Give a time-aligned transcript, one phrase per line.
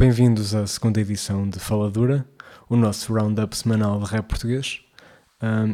[0.00, 2.26] Bem-vindos à segunda edição de Faladura,
[2.70, 4.80] o nosso roundup semanal de rap português.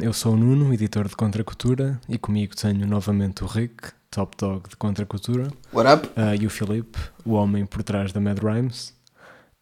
[0.01, 4.67] Eu sou o Nuno, editor de Contracultura, e comigo tenho novamente o Rick, top dog
[4.67, 5.47] de Contracultura.
[5.71, 6.07] What up?
[6.07, 8.93] Uh, e o Filipe, o homem por trás da Mad Rhymes.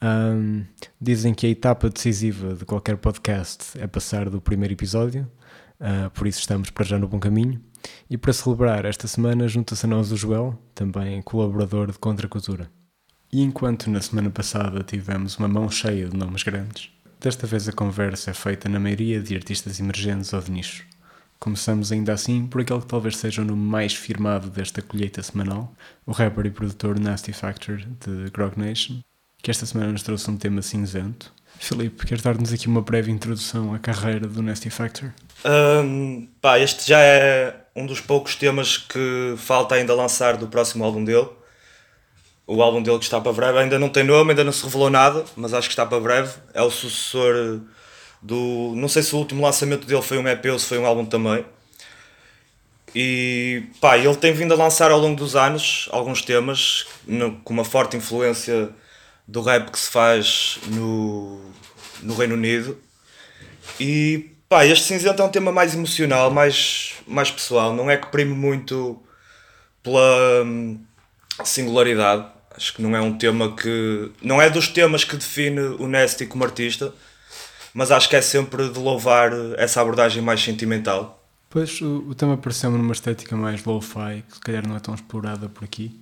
[0.03, 0.65] Um,
[0.99, 5.31] dizem que a etapa decisiva de qualquer podcast é passar do primeiro episódio,
[5.79, 7.61] uh, por isso estamos para já no bom caminho.
[8.09, 12.67] E para celebrar esta semana, junta-se a nós o Joel, também colaborador de Contracultura.
[13.35, 17.73] E enquanto na semana passada tivemos uma mão cheia de nomes grandes, desta vez a
[17.73, 20.85] conversa é feita na maioria de artistas emergentes ou de nicho.
[21.37, 25.69] Começamos ainda assim por aquele que talvez seja o nome mais firmado desta colheita semanal,
[26.05, 29.01] o rapper e produtor Nasty Factor de Grog Nation,
[29.43, 31.33] que esta semana nos trouxe um tema cinzento.
[31.59, 35.11] Filipe, queres dar-nos aqui uma breve introdução à carreira do Nasty Factor?
[35.43, 40.85] Um, pá, este já é um dos poucos temas que falta ainda lançar do próximo
[40.85, 41.27] álbum dele.
[42.47, 44.89] O álbum dele que está para breve ainda não tem nome, ainda não se revelou
[44.89, 46.31] nada, mas acho que está para breve.
[46.53, 47.61] É o sucessor
[48.21, 48.73] do.
[48.75, 51.05] Não sei se o último lançamento dele foi um EP ou se foi um álbum
[51.05, 51.45] também.
[52.93, 57.53] E pá, ele tem vindo a lançar ao longo dos anos alguns temas no, com
[57.53, 58.69] uma forte influência
[59.27, 61.41] do rap que se faz no,
[62.01, 62.79] no Reino Unido.
[63.79, 68.07] E pá, este cinzento é um tema mais emocional, mais, mais pessoal, não é que
[68.07, 69.03] prime muito
[69.83, 70.79] pela hum,
[71.43, 72.34] singularidade.
[72.55, 74.11] Acho que não é um tema que.
[74.21, 76.93] Não é dos temas que define o Nasty como artista,
[77.73, 81.21] mas acho que é sempre de louvar essa abordagem mais sentimental.
[81.49, 84.93] Pois, o, o tema pareceu-me numa estética mais lo-fi, que se calhar não é tão
[84.93, 85.99] explorada por aqui.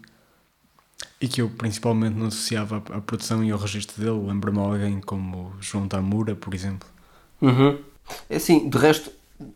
[1.20, 4.28] E que eu principalmente não associava à, à produção e ao registro dele.
[4.28, 6.88] Lembro-me alguém como João Tamura, por exemplo.
[7.42, 7.80] Uhum.
[8.30, 9.12] É assim, de resto,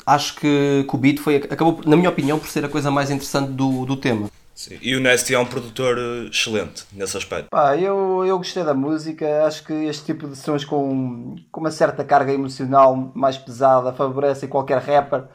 [0.06, 3.09] acho que, que o beat foi, acabou, na minha opinião, por ser a coisa mais
[3.09, 4.30] interessante do, do tema.
[4.58, 4.80] Sim.
[4.81, 7.47] E o Nasty é um produtor eh, excelente nesse aspecto.
[7.52, 11.69] Pá, eu, eu gostei da música, acho que este tipo de sons com, com uma
[11.69, 15.25] certa carga emocional mais pesada favorece qualquer rapper.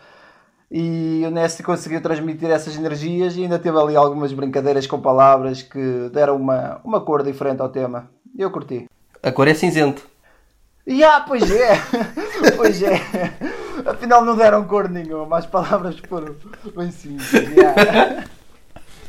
[0.69, 5.63] E o Nasty conseguiu transmitir essas energias e ainda teve ali algumas brincadeiras com palavras
[5.63, 8.11] que deram uma, uma cor diferente ao tema.
[8.37, 8.89] Eu curti.
[9.23, 10.05] A cor é cinzento.
[10.85, 11.81] E ah, pois é!
[12.57, 12.95] pois é!
[13.87, 16.35] Afinal não deram cor nenhuma, as palavras foram
[16.75, 17.33] bem simples.
[17.33, 18.25] Yeah.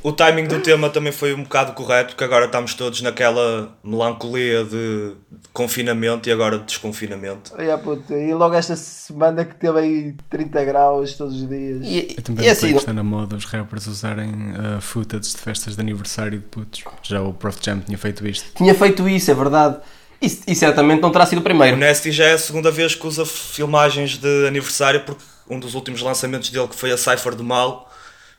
[0.03, 4.66] O timing do tema também foi um bocado correto, porque agora estamos todos naquela melancolia
[4.66, 5.14] de
[5.53, 7.53] confinamento e agora de desconfinamento.
[7.58, 11.80] Yeah, puto, e logo esta semana que teve aí 30 graus todos os dias.
[11.84, 15.38] E, Eu também e assim, que está na moda os rappers usarem uh, footage de
[15.38, 16.84] festas de aniversário de putos.
[17.02, 18.46] Já o Prof Jam tinha feito isto.
[18.56, 19.78] Tinha feito isso, é verdade.
[20.22, 21.78] E, e certamente não terá sido o primeiro.
[21.78, 25.75] O Nasty já é a segunda vez que usa filmagens de aniversário, porque um dos
[25.75, 27.90] últimos lançamentos dele, que foi a Cypher do Mal,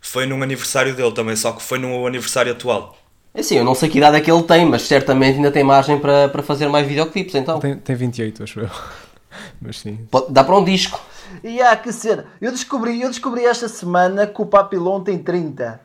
[0.06, 2.97] foi num aniversário dele também, só que foi no aniversário atual.
[3.34, 5.65] É assim, eu não sei que idade é que ele tem, mas certamente ainda tem
[5.65, 7.59] margem para, para fazer mais videoclipes então.
[7.59, 8.70] Tem, tem 28, acho eu.
[9.60, 10.06] Mas sim.
[10.28, 11.00] Dá para um disco.
[11.43, 12.25] E há que ser.
[12.41, 15.81] Eu descobri, eu descobri esta semana que o Papilon tem 30.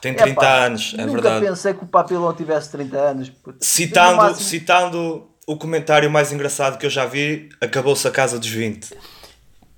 [0.00, 1.34] Tem 30 Epá, anos, é nunca verdade.
[1.36, 3.32] Nunca pensei que o Papilon tivesse 30 anos.
[3.58, 4.40] Citando, máximo...
[4.40, 8.94] citando o comentário mais engraçado que eu já vi, acabou-se a casa dos 20.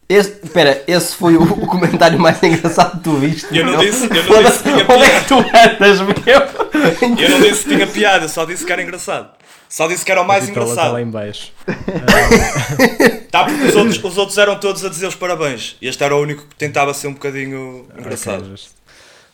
[0.08, 3.46] Esse, espera, esse foi o, o, comentário mais engraçado que tu viste.
[3.50, 4.94] Eu não disse, eu não disse que tinha piada.
[4.94, 7.18] Onde é que tu andas, meu?
[7.18, 9.30] Eu não disse que tinha piada, só disse que era engraçado.
[9.68, 10.76] Só disse que era o mais engraçado.
[10.76, 11.52] Está lá em baixo.
[13.32, 15.76] tá, porque os outros, os outros eram todos a dizer os parabéns.
[15.82, 18.44] E este era o único que tentava ser um bocadinho engraçado.
[18.44, 18.64] Okay,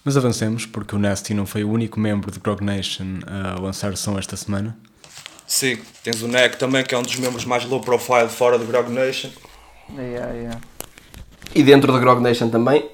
[0.02, 3.94] Mas avancemos, porque o Nasty não foi o único membro de Grog Nation a lançar
[3.98, 4.74] som esta semana.
[5.46, 8.64] Sim, tens o Neck também, que é um dos membros mais low profile fora do
[8.64, 9.28] Grog Nation.
[9.90, 10.60] Yeah, yeah.
[11.54, 12.88] E dentro da Grog Nation também?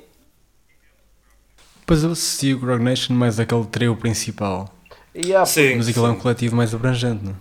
[1.87, 4.75] Pois eu assisti o Grog Nation mais aquele trio principal.
[5.15, 6.13] Yeah, sim, mas aquilo sim.
[6.13, 7.37] é um coletivo mais abrangente, não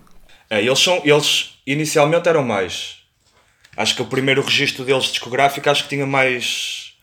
[0.50, 0.64] é?
[0.64, 3.00] Eles, são, eles inicialmente eram mais.
[3.76, 6.94] Acho que o primeiro registro deles discográfico acho que tinha mais.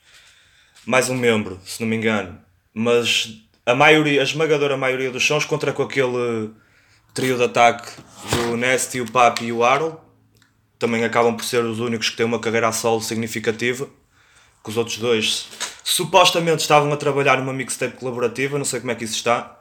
[0.87, 2.41] mais um membro, se não me engano.
[2.73, 3.29] Mas
[3.67, 6.51] a maioria, a esmagadora maioria dos sons contra com aquele
[7.13, 7.91] trio de ataque
[8.31, 10.04] do Nasty, o Papi e o Harold
[10.85, 13.89] também acabam por ser os únicos que têm uma carreira a solo significativa.
[14.63, 15.49] Que os outros dois
[15.83, 19.59] supostamente estavam a trabalhar numa mixtape colaborativa, não sei como é que isso está,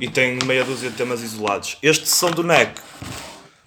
[0.00, 1.78] e têm meia dúzia de temas isolados.
[1.82, 2.80] Este som do NEC,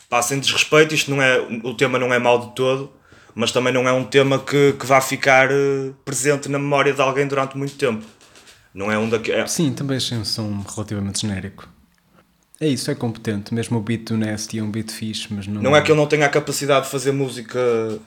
[0.10, 2.92] pá, sem desrespeito, isto não é, o tema não é mau de todo,
[3.34, 7.02] mas também não é um tema que, que vá ficar uh, presente na memória de
[7.02, 8.06] alguém durante muito tempo.
[8.74, 9.42] Não é um daqueles.
[9.42, 9.48] É...
[9.48, 11.70] Sim, também achei um relativamente genérico.
[12.60, 13.54] É isso, é competente.
[13.54, 15.62] Mesmo o beat do Nasty é um beat fixe, mas não.
[15.62, 17.60] Não é que ele não tenha a capacidade de fazer música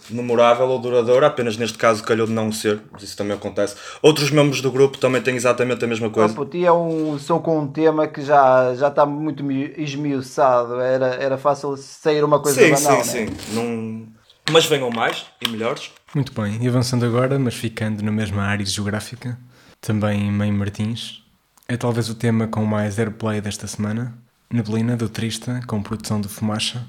[0.09, 3.77] memorável ou duradoura, apenas neste caso calhou de não ser, mas isso também acontece.
[4.01, 6.35] Outros membros do grupo também têm exatamente a mesma Ah, coisa.
[6.35, 10.81] puto, e é um som com um tema que já, já está muito mi- esmiuçado.
[10.81, 13.27] Era, era fácil sair uma coisa sim, banal, sim, né?
[13.27, 13.55] sim.
[13.55, 14.07] Não...
[14.51, 15.91] Mas venham mais e melhores.
[16.15, 19.39] Muito bem, e avançando agora, mas ficando na mesma área geográfica,
[19.79, 21.23] também em Mãe Martins,
[21.69, 24.17] é talvez o tema com mais airplay desta semana.
[24.51, 26.87] Neblina, do Trista, com produção de Fumacha.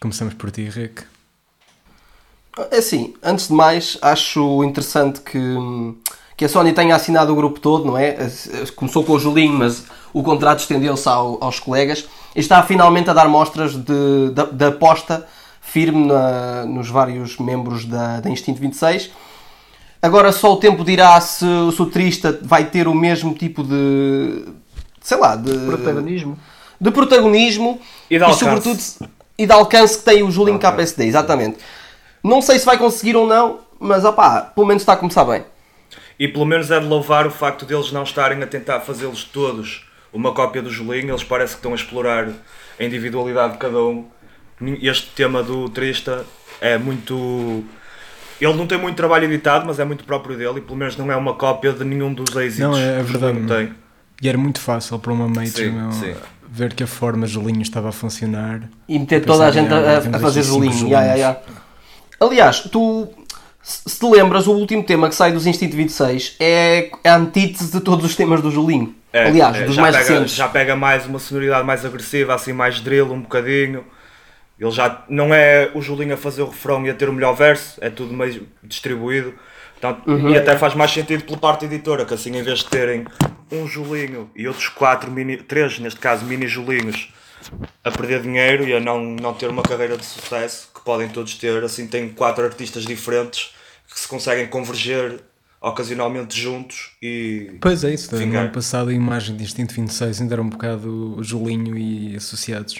[0.00, 1.02] Começamos por ti, Rick.
[2.70, 5.38] É assim, antes de mais, acho interessante que,
[6.36, 8.16] que a Sony tenha assinado o grupo todo, não é?
[8.76, 13.12] Começou com o Julinho, mas o contrato estendeu-se ao- aos colegas e está finalmente a
[13.14, 15.26] dar mostras de, de, de aposta
[15.60, 19.10] firme na- nos vários membros da, da Instinto 26.
[20.02, 21.44] Agora só o tempo dirá se,
[21.74, 24.44] se o Trista vai ter o mesmo tipo de.
[25.00, 25.52] sei lá, de.
[25.66, 26.38] Protagonismo.
[26.80, 27.80] De protagonismo
[28.10, 28.40] E de alcance.
[28.44, 31.58] sobretudo e de alcance que tem o Julinho KPSD, exatamente.
[32.22, 35.44] Não sei se vai conseguir ou não, mas opá, pelo menos está a começar bem.
[36.18, 39.86] E pelo menos é de louvar o facto deles não estarem a tentar fazê-los todos
[40.12, 41.10] uma cópia do Julinho.
[41.10, 42.28] Eles parece que estão a explorar
[42.78, 44.06] a individualidade de cada um.
[44.82, 46.26] Este tema do Trista
[46.60, 47.62] é muito.
[48.40, 51.10] Ele não tem muito trabalho editado, mas é muito próprio dele e pelo menos não
[51.12, 53.46] é uma cópia de nenhum dos êxitos Não, é- é verdade.
[53.46, 53.72] tem.
[54.20, 56.14] E era muito fácil para uma major Sim, meu, sim.
[56.50, 58.62] Ver que a forma Julinho estava a funcionar.
[58.88, 60.40] E meter toda a gente "Ah, a, temos a fazer.
[60.40, 60.80] Ya, ya, Julinhos."
[61.18, 61.36] ya.
[62.20, 63.08] Aliás, tu,
[63.62, 67.80] se te lembras, o último tema que sai dos Instinto 26 é a antítese de
[67.80, 68.94] todos os temas do Julinho.
[69.12, 70.34] É, Aliás, é, dos já mais pega, recentes.
[70.34, 73.84] Já pega mais uma sonoridade mais agressiva, assim mais drill um bocadinho.
[74.58, 77.34] Ele já não é o Julinho a fazer o refrão e a ter o melhor
[77.34, 79.32] verso, é tudo meio distribuído.
[79.80, 80.30] Portanto, Uhum.
[80.30, 83.06] E até faz mais sentido pela parte editora, que assim em vez de terem
[83.50, 87.12] um Julinho e outros quatro, mini, três neste caso, mini Julinhos
[87.84, 91.34] a perder dinheiro e a não, não ter uma carreira de sucesso, que podem todos
[91.34, 93.54] ter, assim tem quatro artistas diferentes
[93.92, 95.20] que se conseguem converger
[95.60, 100.34] ocasionalmente juntos e Pois é isso, no ano passado a imagem de Instinto 26 ainda
[100.34, 102.76] era um bocado Julinho e associados.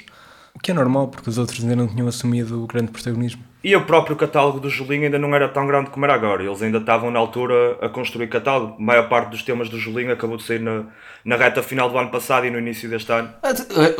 [0.55, 3.43] O que é normal, porque os outros ainda não tinham assumido o grande protagonismo.
[3.63, 6.45] E o próprio catálogo do Julinho ainda não era tão grande como era agora.
[6.45, 8.77] Eles ainda estavam na altura a construir catálogo.
[8.79, 10.85] A maior parte dos temas do Julinho acabou de sair na,
[11.25, 13.31] na reta final do ano passado e no início deste ano.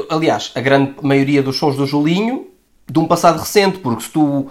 [0.09, 2.47] Aliás, a grande maioria dos sons do Julinho
[2.91, 4.49] de um passado recente, porque se tu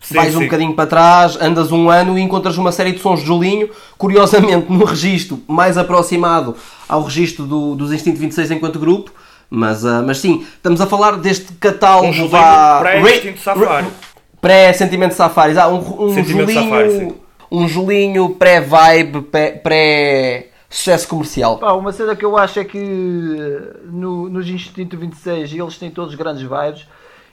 [0.00, 0.44] Sim, vais um sim.
[0.44, 4.70] bocadinho para trás, andas um ano e encontras uma série de sons de Julinho, curiosamente
[4.70, 6.54] no registro mais aproximado
[6.88, 9.12] ao registro do, dos Instinto 26 enquanto grupo,
[9.48, 13.86] mas, ah, mas sim, estamos a falar deste catálogo Um Julinho vá- pré-Instinto Safari.
[13.86, 14.11] Ra-
[14.42, 17.14] Pré-sentimento Safari, ah, um, um Sentimento Julinho, Safari, sim.
[17.50, 21.58] um Julinho pré-vibe, pré- pré-sucesso comercial.
[21.58, 25.92] Pá, uma cena que eu acho é que eh, no, nos Instinto 26 eles têm
[25.92, 26.88] todos grandes vibes.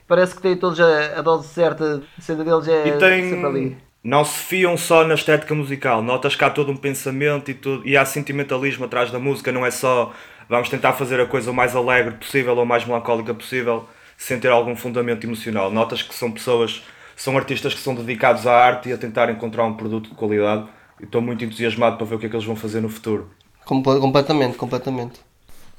[0.07, 2.03] Parece que têm todos a, a dose certa.
[2.17, 3.29] A cena deles é E tem.
[3.31, 3.77] sempre ali.
[4.03, 6.03] Não se fiam só na estética musical.
[6.03, 9.51] Notas que há todo um pensamento e, tudo, e há sentimentalismo atrás da música.
[9.51, 10.13] Não é só
[10.47, 13.85] vamos tentar fazer a coisa o mais alegre possível ou mais melancólica possível
[14.15, 15.71] sem ter algum fundamento emocional.
[15.71, 16.81] Notas que são pessoas,
[17.21, 20.65] são artistas que são dedicados à arte e a tentar encontrar um produto de qualidade.
[20.99, 23.29] E estou muito entusiasmado para ver o que é que eles vão fazer no futuro.
[23.65, 25.19] Comple- completamente, completamente.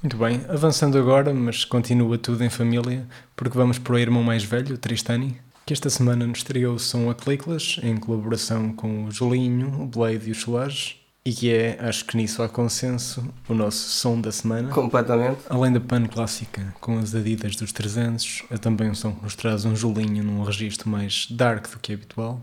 [0.03, 3.07] Muito bem, avançando agora, mas continua tudo em família,
[3.37, 6.79] porque vamos para o irmão mais velho, o Tristani, que esta semana nos estreou o
[6.79, 11.79] som Aclícolas, em colaboração com o Julinho, o Blade e o Soares, e que é,
[11.81, 14.71] acho que nisso há consenso, o nosso som da semana.
[14.71, 15.41] Completamente.
[15.49, 19.35] Além da pan clássica com as Adidas dos 300, é também um som que nos
[19.35, 22.41] traz um Julinho num registro mais dark do que habitual,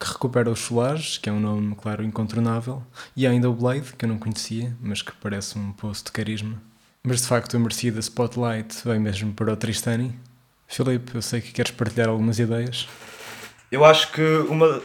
[0.00, 2.82] que recupera os Solares, que é um nome, claro, incontornável,
[3.16, 6.60] e ainda o Blade, que eu não conhecia, mas que parece um poço de carisma.
[7.04, 10.18] Mas de facto a merecida Spotlight vai mesmo para o Tristani.
[10.66, 12.88] Filipe, eu sei que queres partilhar algumas ideias.
[13.70, 14.82] Eu acho que uma,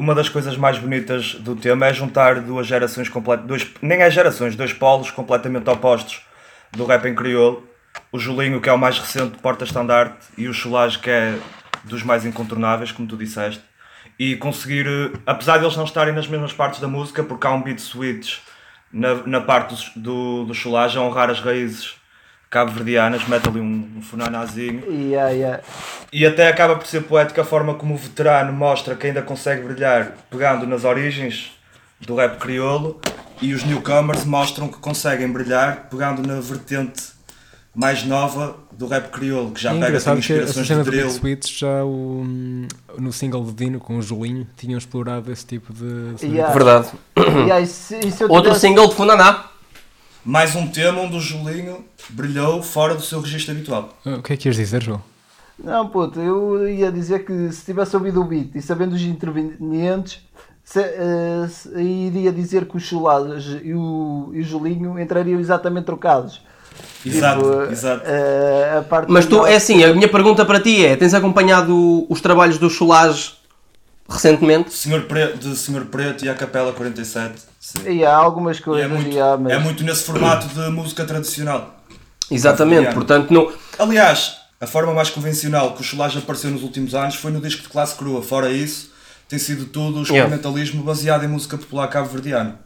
[0.00, 4.56] uma das coisas mais bonitas do tema é juntar duas gerações completas, nem é gerações,
[4.56, 6.22] dois polos completamente opostos
[6.72, 7.68] do rap em crioulo.
[8.10, 11.38] O Julinho, que é o mais recente, porta-estandarte, e o Cholage, que é
[11.84, 13.62] dos mais incontornáveis, como tu disseste.
[14.18, 17.50] E conseguir, eh, apesar de eles não estarem nas mesmas partes da música, porque há
[17.50, 18.38] um beat switch
[18.90, 21.99] na, na parte do, do Cholage a honrar as raízes
[22.50, 24.82] cabo-verdianas, mete ali um, um funanazinho.
[24.90, 25.60] Yeah, yeah.
[26.12, 29.62] E até acaba por ser poética a forma como o veterano mostra que ainda consegue
[29.62, 31.52] brilhar pegando nas origens
[32.00, 33.00] do rap crioulo
[33.40, 37.18] e os newcomers mostram que conseguem brilhar pegando na vertente
[37.72, 41.10] mais nova do rap crioulo, que já é pega assim, que inspirações de do drill.
[41.10, 42.26] Switch já o,
[42.98, 46.16] no single de Dino com o Julinho tinham explorado esse tipo de.
[46.26, 46.52] Yeah.
[46.52, 46.88] Verdade.
[47.16, 49.49] Yeah, e se- e se Outro tivesse- single de Funaná.
[50.24, 53.90] Mais um tema onde o Julinho brilhou fora do seu registro habitual.
[54.04, 55.02] O que é que ias dizer, João?
[55.62, 60.20] Não, puto, eu ia dizer que se tivesse ouvido o beat e sabendo os intervenientes,
[60.64, 65.84] se, eh, se- iria dizer que o Chulage e o, e o Julinho entrariam exatamente
[65.84, 66.40] trocados.
[67.04, 68.02] Exato, Tipo, exato.
[68.06, 72.06] eh, a parte Mas tu, é assim, a minha pergunta para ti é: tens acompanhado
[72.08, 73.32] os trabalhos do Cholage
[74.10, 74.72] recentemente?
[74.74, 77.34] Senhor Preto, de Senhor Preto e a Capela 47.
[77.60, 77.78] Sim.
[77.90, 80.68] E há algumas E coisas, é, muito, e há, mas- é muito nesse formato de
[80.70, 81.76] música tradicional.
[82.30, 83.52] Exatamente, portanto, não.
[83.78, 87.62] Aliás, a forma mais convencional que o Cholage apareceu nos últimos anos foi no disco
[87.62, 88.22] de classe crua.
[88.22, 88.90] Fora isso,
[89.28, 92.60] tem sido tudo o experimentalismo baseado em música popular cabo-verdiana.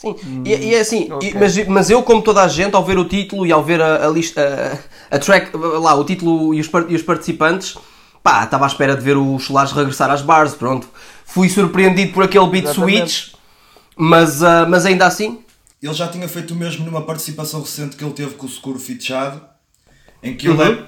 [0.00, 0.14] Sim,
[0.44, 1.30] e, e é assim, ok.
[1.30, 3.82] e- mas, mas eu, como toda a gente, ao ver o título e ao ver
[3.82, 7.76] a, a lista, a, a track, lá, o título e os, e os participantes,
[8.22, 10.88] pá, estava à espera de ver o Cholage regressar às bars, pronto.
[11.24, 13.10] Fui surpreendido por aquele beat Exatamente.
[13.12, 13.34] switch,
[13.96, 15.40] mas, ah, mas ainda assim,
[15.82, 18.78] Ele já tinha feito o mesmo numa participação recente que ele teve com o Seguro
[18.80, 19.40] Fichado,
[20.22, 20.60] em que Uhum.
[20.60, 20.80] ele,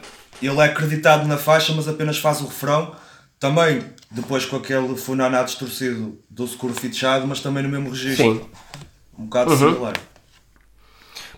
[0.42, 2.92] é, ele é acreditado na faixa, mas apenas faz o refrão.
[3.38, 8.25] Também depois com aquele funaná distorcido do Seguro Fichado, mas também no mesmo registro.
[8.25, 8.40] sim.
[9.18, 9.58] Um bocado Uhum.
[9.58, 9.94] similar.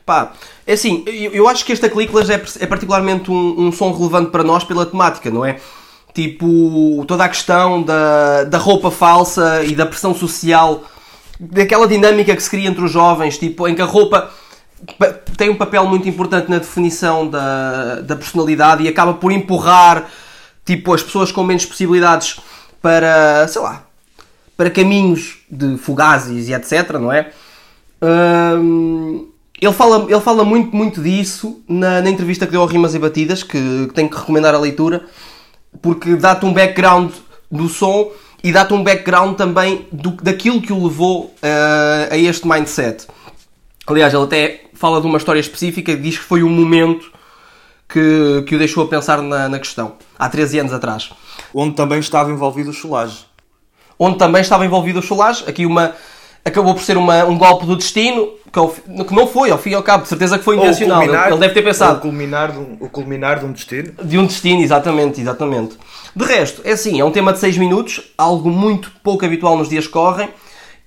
[0.06, 0.32] Pá,
[0.66, 4.30] é assim, eu, eu acho que este Aclícolas é, é particularmente um, um som relevante
[4.30, 5.60] para nós pela temática, não é?
[6.14, 10.84] Tipo, toda a questão da, da roupa falsa e da pressão social,
[11.40, 14.30] daquela dinâmica que se cria entre os jovens, tipo, em que a roupa
[14.98, 20.06] pa- tem um papel muito importante na definição da, da personalidade e acaba por empurrar,
[20.66, 22.38] tipo, as pessoas com menos possibilidades
[22.82, 23.82] para, sei lá,
[24.54, 27.30] para caminhos de fugazes e etc, não é?
[28.02, 29.28] Hum,
[29.60, 32.98] ele fala, ele fala muito, muito disso na, na entrevista que deu ao Rimas e
[32.98, 35.06] Batidas, que, que tenho que recomendar a leitura,
[35.80, 37.12] porque dá-te um background
[37.50, 38.10] do som
[38.42, 43.06] e dá-te um background também do, daquilo que o levou eh, a este mindset.
[43.86, 47.12] Aliás, ele até fala de uma história específica diz que foi um momento
[47.88, 51.10] que, que o deixou a pensar na, na questão, há 13 anos atrás
[51.54, 53.26] Onde também estava envolvido o Cholage.
[53.98, 55.44] onde também estava envolvido o Cholage.
[55.46, 55.94] Aqui uma
[56.44, 59.70] acabou por ser uma, um golpe do destino que, fi- que não foi, ao fim
[59.70, 61.02] e ao cabo, de certeza que foi intencional.
[61.02, 63.92] Ele, ele deve ter O pensado culminar, de um, o culminar de um destino.
[64.02, 65.76] de um destino, exatamente, exatamente.
[66.14, 69.68] De resto, é assim, é um tema de 6 minutos, algo muito pouco habitual nos
[69.68, 70.28] dias que correm,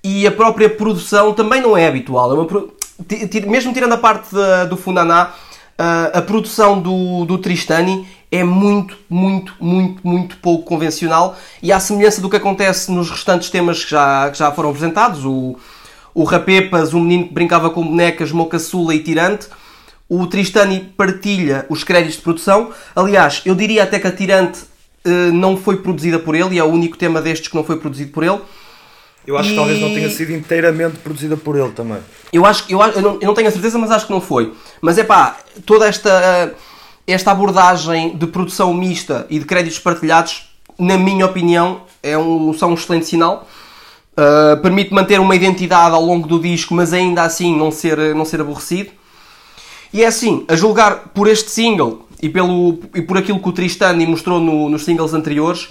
[0.04, 2.30] e a própria produção também não é habitual.
[2.30, 2.46] É uma
[3.46, 5.32] mesmo tirando a parte da- do Funaná,
[5.78, 11.78] ah, a produção do, do Tristani é muito, muito, muito, muito pouco convencional e à
[11.80, 15.56] semelhança do que acontece nos restantes temas que já, que já foram apresentados, o,
[16.14, 19.46] o Rapepas, o menino que brincava com bonecas, Mocaçula e Tirante,
[20.08, 22.70] o Tristani partilha os créditos de produção.
[22.94, 24.60] Aliás, eu diria até que a Tirante
[25.04, 27.76] eh, não foi produzida por ele e é o único tema destes que não foi
[27.78, 28.40] produzido por ele.
[29.26, 31.98] Eu acho E- que talvez não tenha sido inteiramente produzida por ele também.
[32.32, 34.20] Eu acho que eu, eu, não, eu não tenho a certeza, mas acho que não
[34.20, 34.52] foi.
[34.80, 36.50] Mas é pá, toda esta, eh,
[37.06, 42.70] esta abordagem de produção mista e de créditos partilhados, na minha opinião, é um, são
[42.70, 43.46] um excelente sinal.
[44.12, 48.24] Uh, permite manter uma identidade ao longo do disco, mas ainda assim não ser, não
[48.24, 48.90] ser aborrecido.
[49.92, 53.52] E é assim, a julgar por este single e, pelo, e por aquilo que o
[53.52, 55.68] Tristani mostrou no- nos singles anteriores,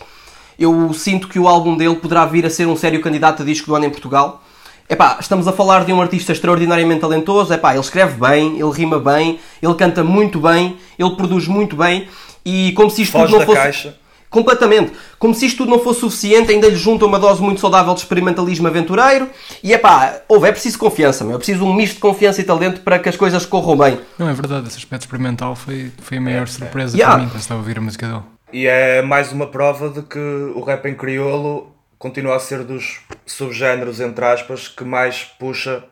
[0.58, 3.68] eu sinto que o álbum dele poderá vir a ser um sério candidato a disco
[3.68, 4.42] do ano em Portugal.
[4.88, 9.00] Epá, estamos a falar de um artista extraordinariamente talentoso, epá, ele escreve bem, ele rima
[9.00, 12.08] bem, ele canta muito bem, ele produz muito bem
[12.46, 13.58] e como se isto Foge tudo não da fosse...
[13.58, 13.98] caixa.
[14.30, 14.92] Completamente.
[15.18, 18.02] Como se isto tudo não fosse suficiente, ainda lhe junta uma dose muito saudável de
[18.02, 19.30] experimentalismo aventureiro.
[19.64, 21.36] E é pá, houve, é preciso confiança, meu.
[21.36, 23.98] É preciso um misto de confiança e talento para que as coisas corram bem.
[24.20, 27.16] Não, é verdade, esse aspecto experimental foi, foi a maior surpresa Yeah.
[27.16, 28.24] para mim quando estava a ouvir a música dele.
[28.52, 31.75] E é mais uma prova de que o rap em crioulo
[32.06, 35.84] continua a ser dos subgéneros, entre aspas, que mais puxa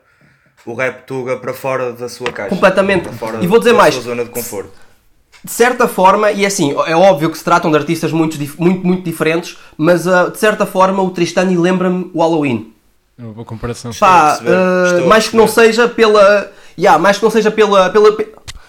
[0.64, 2.50] o rap tuga para fora da sua caixa.
[2.50, 3.10] Completamente.
[3.42, 3.96] E vou dizer da mais.
[3.96, 4.72] sua zona de conforto.
[5.44, 9.04] De certa forma, e assim, é óbvio que se tratam de artistas muito, muito, muito
[9.04, 12.72] diferentes, mas ah, de certa forma o Tristani lembra-me o Halloween.
[13.18, 13.92] É uma boa comparação.
[14.00, 16.52] Pá, a mais que não seja pela.
[16.78, 18.16] Yeah, mais que não seja pela, pela,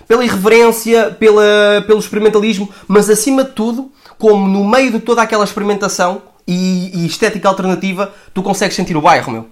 [0.08, 5.44] pela irreverência, pela, pelo experimentalismo, mas acima de tudo, como no meio de toda aquela
[5.44, 9.48] experimentação e, e estética alternativa, tu consegues sentir o bairro, meu.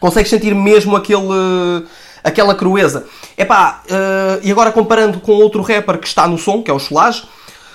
[0.00, 1.86] Consegues sentir mesmo aquele,
[2.22, 3.06] aquela crueza.
[3.38, 6.78] Epá, ah, e agora comparando com outro rapper que está no som, que é o
[6.78, 7.24] Cholage,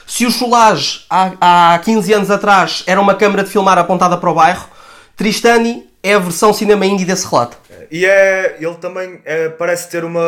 [0.05, 4.29] se o Cholage há, há 15 anos atrás era uma câmara de filmar apontada para
[4.29, 4.67] o bairro,
[5.15, 7.57] Tristani é a versão cinema indie desse relato.
[7.91, 10.21] E é, ele também é, parece ter uma,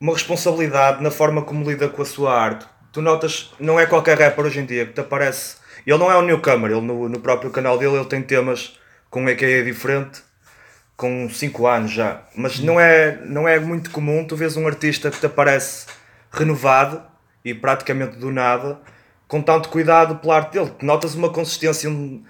[0.00, 2.66] uma responsabilidade na forma como lida com a sua arte.
[2.92, 5.56] Tu notas, não é qualquer rapper hoje em dia que te aparece.
[5.86, 8.78] Ele não é um newcomer, ele no, no próprio canal dele ele tem temas
[9.10, 10.22] com um EQA diferente,
[10.96, 12.22] com 5 anos já.
[12.34, 15.86] Mas não é, não é muito comum tu vês um artista que te aparece
[16.30, 17.02] renovado
[17.44, 18.80] e praticamente do nada,
[19.26, 20.72] com tanto cuidado pela arte dele.
[20.80, 22.22] Notas uma consistência um,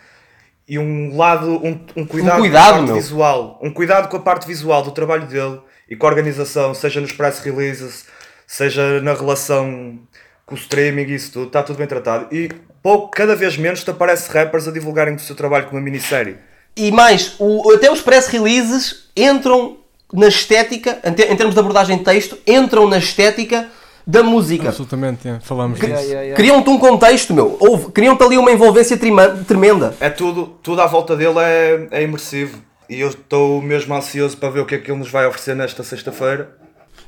[0.67, 2.95] e um lado, um, um cuidado, Um cuidado, com a parte meu.
[2.95, 3.61] visual.
[3.63, 7.13] Um cuidado com a parte visual do trabalho dele e com a organização, seja nos
[7.13, 8.07] press releases,
[8.47, 9.99] seja na relação
[10.47, 12.35] com o streaming e isso tudo, está tudo bem tratado.
[12.35, 12.49] E
[12.83, 16.37] pouco, cada vez menos te aparece rappers a divulgarem o seu trabalho com uma minissérie.
[16.77, 19.77] E mais, o- até os press releases entram
[20.13, 23.69] na estética, em, te- em termos de abordagem de texto, entram na estética
[24.07, 24.69] da música.
[24.69, 25.39] Absolutamente, é.
[25.41, 26.09] falamos Yeah, disso.
[26.11, 26.37] yeah, yeah.
[26.37, 27.51] Criam-te um contexto, meu.
[27.95, 28.99] Criam-te ali uma envolvência
[29.47, 29.95] tremenda.
[30.01, 32.59] É tudo, tudo à volta dele é, é imersivo.
[32.91, 35.55] E eu estou mesmo ansioso para ver o que é que ele nos vai oferecer
[35.55, 36.51] nesta sexta-feira.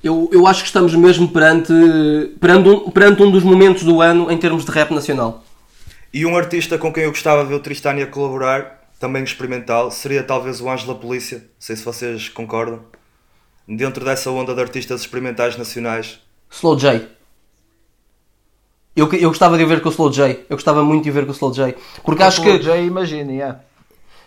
[0.02, 1.72] Eu, eu acho que estamos mesmo perante,
[2.40, 5.42] perante, um, perante um dos momentos do ano em termos de rap nacional.
[6.14, 9.90] E um artista com quem eu gostava de ver o Tristani a colaborar, também experimental,
[9.90, 11.38] seria talvez o Ângelo da Polícia.
[11.38, 12.80] Não sei se vocês concordam.
[13.66, 16.20] Dentro dessa onda de artistas experimentais nacionais.
[16.50, 17.08] Slow J.
[18.94, 20.44] Eu, eu gostava de o ver com o Slow J.
[20.48, 21.74] Eu gostava muito de o ver com o Slow J.
[22.04, 22.62] Porque acho que.
[22.62, 23.60] Já imagina, yeah.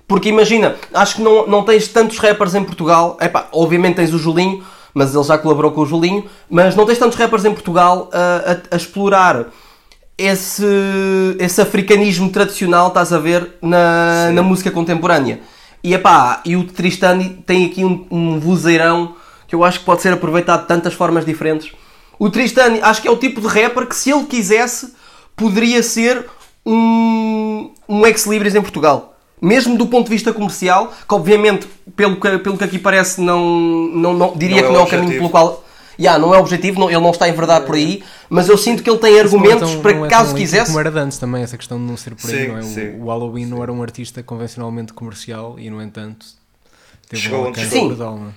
[0.06, 3.18] Porque imagina, acho que não, não tens tantos rappers em Portugal.
[3.22, 6.30] Epá, obviamente tens o Julinho, mas ele já colaborou com o Julinho.
[6.50, 9.46] Mas não tens tantos rappers em Portugal a, a- a explorar
[10.18, 10.66] esse,
[11.40, 15.40] esse africanismo tradicional, estás a ver, na, na música contemporânea.
[15.84, 19.16] E epá, e o Tristani tem aqui um, um vozeirão
[19.48, 21.72] que eu acho que pode ser aproveitado de tantas formas diferentes.
[22.20, 24.94] O Tristani, acho que é o tipo de rapper que se ele quisesse,
[25.36, 26.26] poderia ser
[26.66, 29.14] um, um ex-libris em Portugal.
[29.40, 33.46] Mesmo do ponto de vista comercial, que obviamente, pelo que, pelo que aqui parece, não,
[33.94, 35.64] não, não- diria Não é que o não é o caminho pelo qual.
[36.00, 38.58] Yeah, não é o objetivo, não- ele não está em verdade por aí, mas eu
[38.58, 40.68] sinto que ele tem argumentos Não é tão- para não que, é caso quisesse.
[40.68, 42.60] Como era de antes também, essa questão de não ser por aí, Sim, não é?
[42.60, 43.00] O- sim.
[43.02, 46.26] O, Halloween não era um artista convencionalmente comercial e, no entanto,
[47.10, 47.88] teve Chegou um alcance chegou.
[47.90, 48.32] brutal, não é?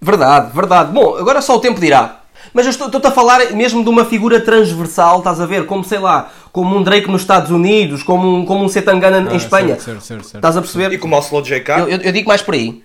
[0.00, 0.92] Verdade, verdade.
[0.92, 2.20] Bom, agora só o tempo dirá.
[2.52, 5.64] Mas eu estou- estou-te a falar mesmo de uma figura transversal, estás a ver?
[5.66, 9.32] Como, sei lá, como um Drake nos Estados Unidos, como um, como um Setangana em
[9.32, 9.68] Ah, Espanha.
[9.68, 10.34] certo, certo, certo, certo.
[10.36, 10.92] Estás a perceber?
[10.92, 11.70] E como o Slow JK.
[11.80, 12.82] Eu, eu- eu digo mais por aí.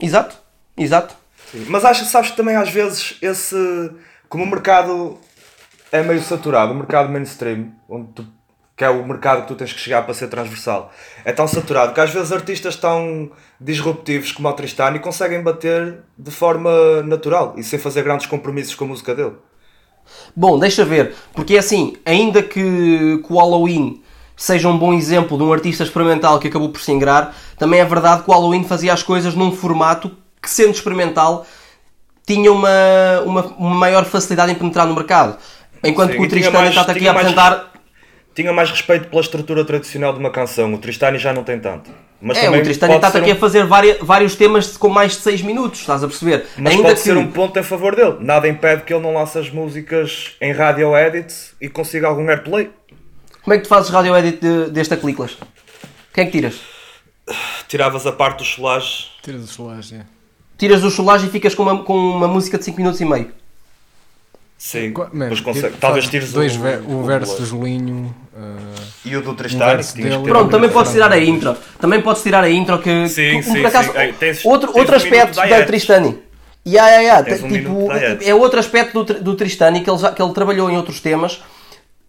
[0.00, 0.36] Exato,
[0.76, 1.14] exato.
[1.68, 3.56] Mas acho, sabes que também às vezes esse.
[4.28, 5.16] Como o mercado
[5.92, 8.26] é meio saturado, o mercado mainstream, onde tu-
[8.76, 10.92] que é o mercado que tu tens que chegar para ser transversal,
[11.24, 16.30] é tão saturado que às vezes artistas tão disruptivos como o Tristani conseguem bater de
[16.30, 19.34] forma natural e sem fazer grandes compromissos com a música dele.
[20.34, 24.00] Bom, deixa ver, porque é assim, ainda que, que o Halloween
[24.36, 27.84] seja um bom exemplo de um artista experimental que acabou por se ingrar, também é
[27.84, 31.44] verdade que o Halloween fazia as coisas num formato que, sendo experimental,
[32.24, 32.68] tinha uma,
[33.24, 35.36] uma, uma maior facilidade em penetrar no mercado.
[35.84, 37.72] Enquanto Sim, que o Tristani mais- está aqui a mais- apresentar.
[38.34, 41.90] Tinha mais respeito pela estrutura tradicional de uma canção, o Tristani já não tem tanto.
[42.20, 45.18] Mas É, o Tristani está aqui um- a fazer várias- vários temas com mais de
[45.22, 46.46] 6 minutos, estás a perceber?
[46.56, 48.16] Mas ainda pode que ser um ponto em favor dele.
[48.20, 52.70] Nada impede que ele não lance as músicas em radio edit e consiga algum airplay.
[53.42, 55.36] Como é que tu fazes radio edit de, desta Cliclas?
[56.12, 56.60] Quem é que tiras?
[57.68, 59.10] Tiravas a parte dos solares.
[59.22, 60.02] Tiras o solagem.
[60.56, 63.30] Tiras o solage e ficas com uma, com uma música de 5 minutos e meio.
[64.58, 65.76] Sim, Qua- mas man, consegue.
[65.76, 68.12] Talvez tires dois o, ver- o, o verso do Julinho.
[68.34, 69.84] uh, e o do um Tristani.
[69.84, 71.56] ter Pronto, um também podes tirar a intro.
[71.80, 74.12] Também podes tirar a intro que, Sim, que, sim, por acaso, sim.
[74.18, 75.64] Tens- outro, tens outro um aspecto da.
[75.64, 76.18] Tristani.
[76.66, 77.46] Yeah, yeah, yeah.
[77.46, 77.88] Um tipo,
[78.20, 81.40] é outro aspecto do, do Tristani que ele, já, que ele trabalhou em outros temas.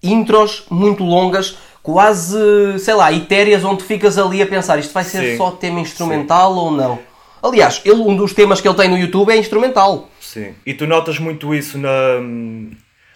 [0.02, 5.32] Intros muito longas, quase, sei lá, etéreas, onde ficas ali a pensar isto vai ser
[5.32, 5.38] Sim.
[5.38, 7.00] só tema instrumental ou não.
[7.44, 10.10] Aliás, ele, um dos temas que ele tem no YouTube é instrumental.
[10.30, 10.54] Sim.
[10.64, 11.90] E tu notas muito isso na,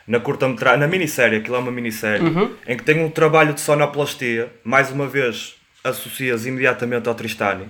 [0.08, 2.52] na curta-metragem, na minissérie, aquilo é uma minissérie, Uhum.
[2.68, 7.70] em que tem um trabalho de sonoplastia, mais uma vez associas imediatamente ao Tristani,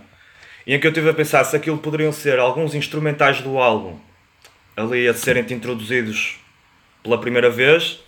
[0.66, 4.00] e em que eu estive a pensar se aquilo poderiam ser alguns instrumentais do álbum
[4.78, 6.38] ali a serem introduzidos
[7.04, 8.00] pela primeira vez,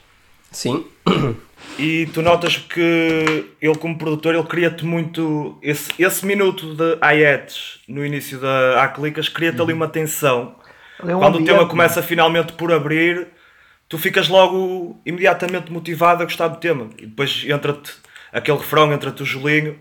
[0.52, 0.86] Sim.
[1.78, 7.82] e tu notas que ele como produtor ele cria-te muito esse, esse minuto de hi-hats
[7.90, 10.56] no início da Aclicas cria-te ali uma tensão
[11.04, 13.28] é um quando o tema ambiente, começa finalmente por abrir
[13.88, 17.94] tu ficas logo imediatamente motivado a gostar do tema e depois entra-te
[18.32, 19.78] aquele refrão entra-te o Julinho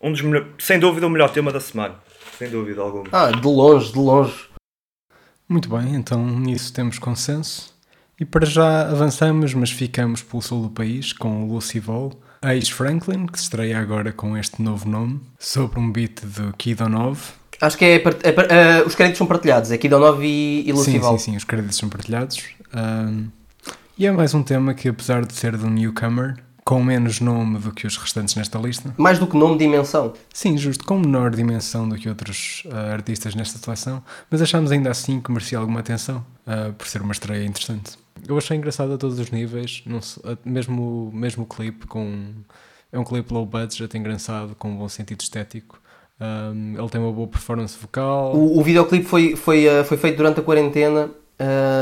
[0.00, 0.22] um dos
[0.58, 1.94] sem dúvida o melhor tema da semana
[2.38, 4.34] sem dúvida alguma Ah, de longe, de longe.
[5.48, 7.74] Muito bem, então nisso temos consenso.
[8.18, 12.68] E para já avançamos, mas ficamos pelo sul do país com o Lucy Vol, ex
[12.68, 17.20] Franklin, que se estreia agora com este novo nome, sobre um beat de Kido 9.
[17.60, 20.72] Acho que é, é eh, os créditos são partilhados, é Kido 9 e, e Sim,
[20.72, 21.18] Lucival.
[21.18, 22.42] sim, sim, os créditos são partilhados.
[22.72, 23.28] Ahm,
[23.98, 27.60] e é mais um tema que, apesar de ser de um newcomer, com menos nome
[27.60, 28.92] do que os restantes nesta lista.
[28.98, 30.12] Mais do que nome, dimensão.
[30.34, 34.90] Sim, justo, com menor dimensão do que outros uh, artistas nesta seleção, mas achámos ainda
[34.90, 37.92] assim que merecia alguma atenção, uh, por ser uma estreia interessante.
[38.26, 42.34] Eu achei engraçado a todos os níveis, sei, mesmo, mesmo o clipe, com,
[42.92, 45.80] é um clipe low budget, engraçado, com um bom sentido estético.
[46.20, 48.34] Um, ele tem uma boa performance vocal.
[48.34, 51.10] O, o videoclipe foi, foi, uh, foi feito durante a quarentena,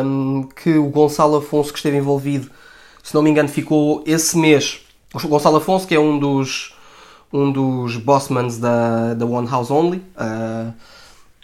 [0.05, 2.51] um, que o Gonçalo Afonso, que esteve envolvido,
[3.03, 4.81] se não me engano, ficou esse mês.
[5.15, 6.75] O Gonçalo Afonso, que é um dos,
[7.33, 9.99] um dos bossmans da, da One House Only.
[9.99, 10.73] Uh,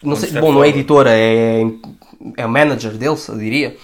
[0.03, 1.62] não sei, bom, não é editora, é,
[2.37, 3.76] é manager deles, eu diria.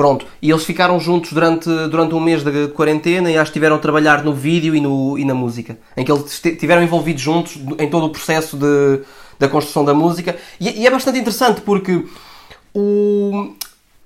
[0.00, 3.76] Pronto, e eles ficaram juntos durante, durante um mês de quarentena e acho que estiveram
[3.76, 5.76] a trabalhar no vídeo e, no, e na música.
[5.94, 9.02] Em que eles estiveram envolvidos juntos em todo o processo de,
[9.38, 10.38] da construção da música.
[10.58, 12.02] E, e é bastante interessante porque
[12.72, 13.52] o,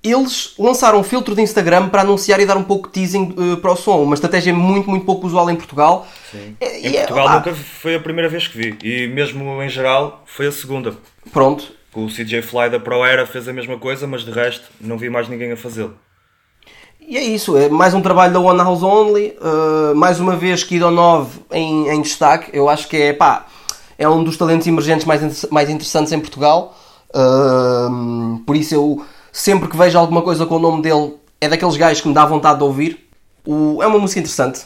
[0.02, 3.56] eles lançaram um filtro de Instagram para anunciar e dar um pouco de teasing uh,
[3.58, 4.02] para o som.
[4.02, 6.08] Uma estratégia muito, muito pouco usual em Portugal.
[6.32, 6.56] Sim.
[6.60, 8.76] É, em Portugal é, nunca foi a primeira vez que vi.
[8.82, 10.96] E mesmo em geral foi a segunda.
[11.32, 11.72] Pronto.
[11.94, 15.08] O CJ Fly da Pro Era fez a mesma coisa, mas de resto não vi
[15.08, 15.96] mais ninguém a fazê-lo.
[17.00, 20.64] E é isso, é mais um trabalho da One House Only, uh, mais uma vez
[20.64, 22.50] Kido 9 em, em destaque.
[22.52, 23.46] Eu acho que é, pá,
[23.98, 26.76] é um dos talentos emergentes mais, mais interessantes em Portugal.
[27.10, 31.76] Uh, por isso eu sempre que vejo alguma coisa com o nome dele, é daqueles
[31.76, 33.06] gajos que me dá vontade de ouvir.
[33.46, 34.62] O, é uma música interessante.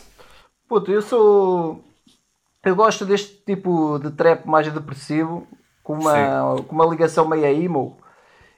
[0.68, 1.84] Puto, eu sou.
[2.64, 5.46] Eu gosto deste tipo de trap mais depressivo,
[5.88, 7.96] com uma, com uma ligação meio emo.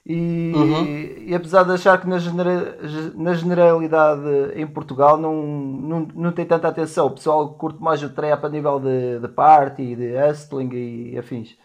[0.05, 0.85] E, uhum.
[1.29, 2.77] e, apesar de achar que na, genera,
[3.15, 4.23] na generalidade
[4.57, 8.49] em Portugal não, não, não tem tanta atenção, o pessoal curte mais o trap a
[8.49, 11.57] nível de, de party, de hustling e afins.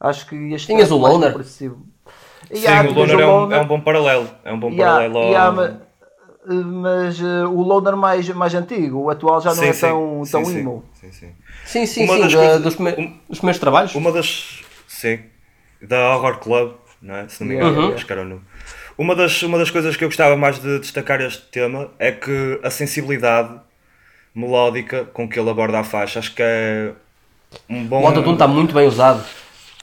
[0.00, 1.44] Acho que este Tinhas o Loner?
[1.44, 4.28] Sim, o Loner é um, é um bom paralelo.
[4.42, 5.52] É um bom paralelo ao...
[5.52, 5.74] mas,
[6.46, 10.32] mas uh, o Loner mais, mais antigo, o atual já não sim, é tão, sim,
[10.32, 10.84] tão sim, emo.
[10.94, 11.32] Sim, sim.
[11.66, 13.94] Sim, sim, sim da, dos, primeiros, um, dos primeiros trabalhos.
[13.94, 14.61] Uma das.
[15.02, 15.18] Sim.
[15.82, 17.28] Da Horror Club, não é?
[17.28, 18.42] Se não me engano, yeah, acho que era o nome.
[18.96, 22.60] Uma das, uma das coisas que eu gostava mais de destacar este tema é que
[22.62, 23.58] a sensibilidade
[24.32, 26.92] melódica com que ele aborda a faixa, acho que é
[27.68, 28.02] um bom.
[28.02, 29.24] O autotune está muito bem usado.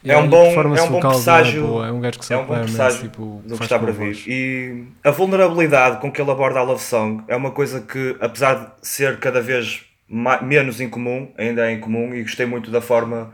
[0.05, 1.83] É um bom, é um bom presságio.
[1.83, 4.23] É um gajo que é um bom presságio tipo, do que está para vir.
[4.25, 8.55] E a vulnerabilidade com que ele aborda a love song é uma coisa que, apesar
[8.55, 13.33] de ser cada vez mais, menos incomum, ainda é incomum e gostei muito da forma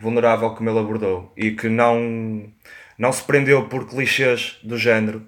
[0.00, 2.44] vulnerável como ele abordou e que não,
[2.98, 5.22] não se prendeu por clichês do género.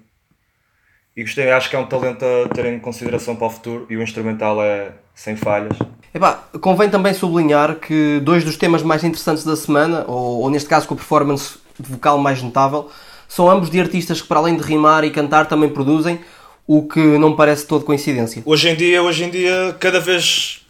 [1.15, 3.97] E gostei, acho que é um talento a ter em consideração para o futuro e
[3.97, 5.77] o instrumental é sem falhas.
[6.13, 10.69] Epá, convém também sublinhar que dois dos temas mais interessantes da semana, ou, ou neste
[10.69, 12.89] caso com a performance vocal mais notável,
[13.27, 16.19] são ambos de artistas que para além de rimar e cantar também produzem,
[16.67, 18.41] o que não parece todo coincidência.
[18.45, 20.65] Hoje em dia, hoje em dia, cada vez,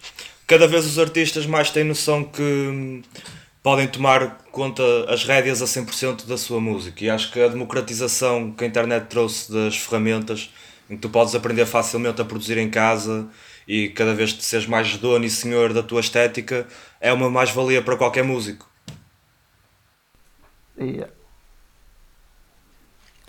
[0.45, 3.01] cada vez os artistas mais têm noção que
[3.67, 8.49] podem tomar conta as rédeas a 100% da sua música e acho que a democratização
[8.49, 10.49] que a internet trouxe das ferramentas
[10.89, 13.27] em que tu podes aprender facilmente a produzir em casa
[13.67, 16.65] e cada vez que seres mais dono e senhor da tua estética
[17.01, 18.69] é uma mais-valia para qualquer músico.
[20.79, 21.11] Yeah.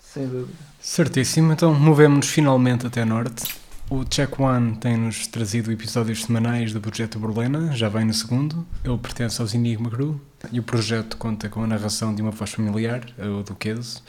[0.01, 0.57] Sem dúvida.
[0.79, 3.43] Certíssimo, então movemos-nos finalmente até Norte.
[3.89, 8.65] O Check One tem-nos trazido episódios semanais do projeto Borlena, já vem no segundo.
[8.85, 12.51] Ele pertence aos Enigma Crew e o projeto conta com a narração de uma voz
[12.51, 14.03] familiar, o Duqueso.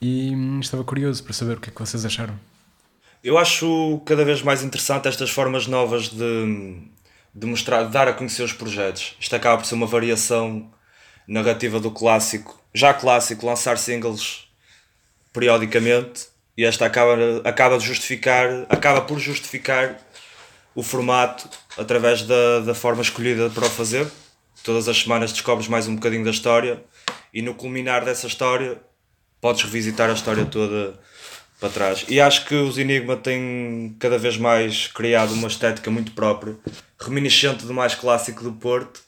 [0.00, 2.38] E estava curioso para saber o que é que vocês acharam.
[3.22, 6.82] Eu acho cada vez mais interessante estas formas novas de,
[7.34, 9.16] de mostrar, de dar a conhecer os projetos.
[9.18, 10.70] Isto acaba por ser uma variação
[11.26, 14.46] narrativa do clássico, já clássico, lançar singles
[15.32, 19.98] periodicamente e esta acaba, acaba de justificar, acaba por justificar
[20.74, 21.48] o formato
[21.78, 24.06] através da, da forma escolhida para o fazer.
[24.64, 26.82] Todas as semanas descobres mais um bocadinho da história
[27.34, 28.80] e no culminar dessa história
[29.38, 30.98] podes revisitar a história toda
[31.60, 32.06] para trás.
[32.08, 36.56] E acho que os Enigma têm cada vez mais criado uma estética muito própria,
[36.98, 39.02] reminiscente do mais clássico do Porto,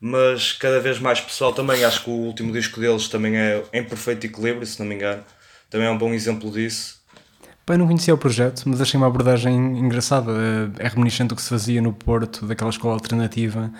[0.00, 1.84] mas cada vez mais pessoal também.
[1.84, 5.22] Acho que o último disco deles também é em perfeito equilíbrio, se não me engano.
[5.68, 7.04] Também é um bom exemplo disso.
[7.66, 10.32] Bem, não conhecia o projeto, mas achei uma abordagem engraçada.
[10.78, 13.70] É reminiscente do que se fazia no Porto, daquela escola alternativa,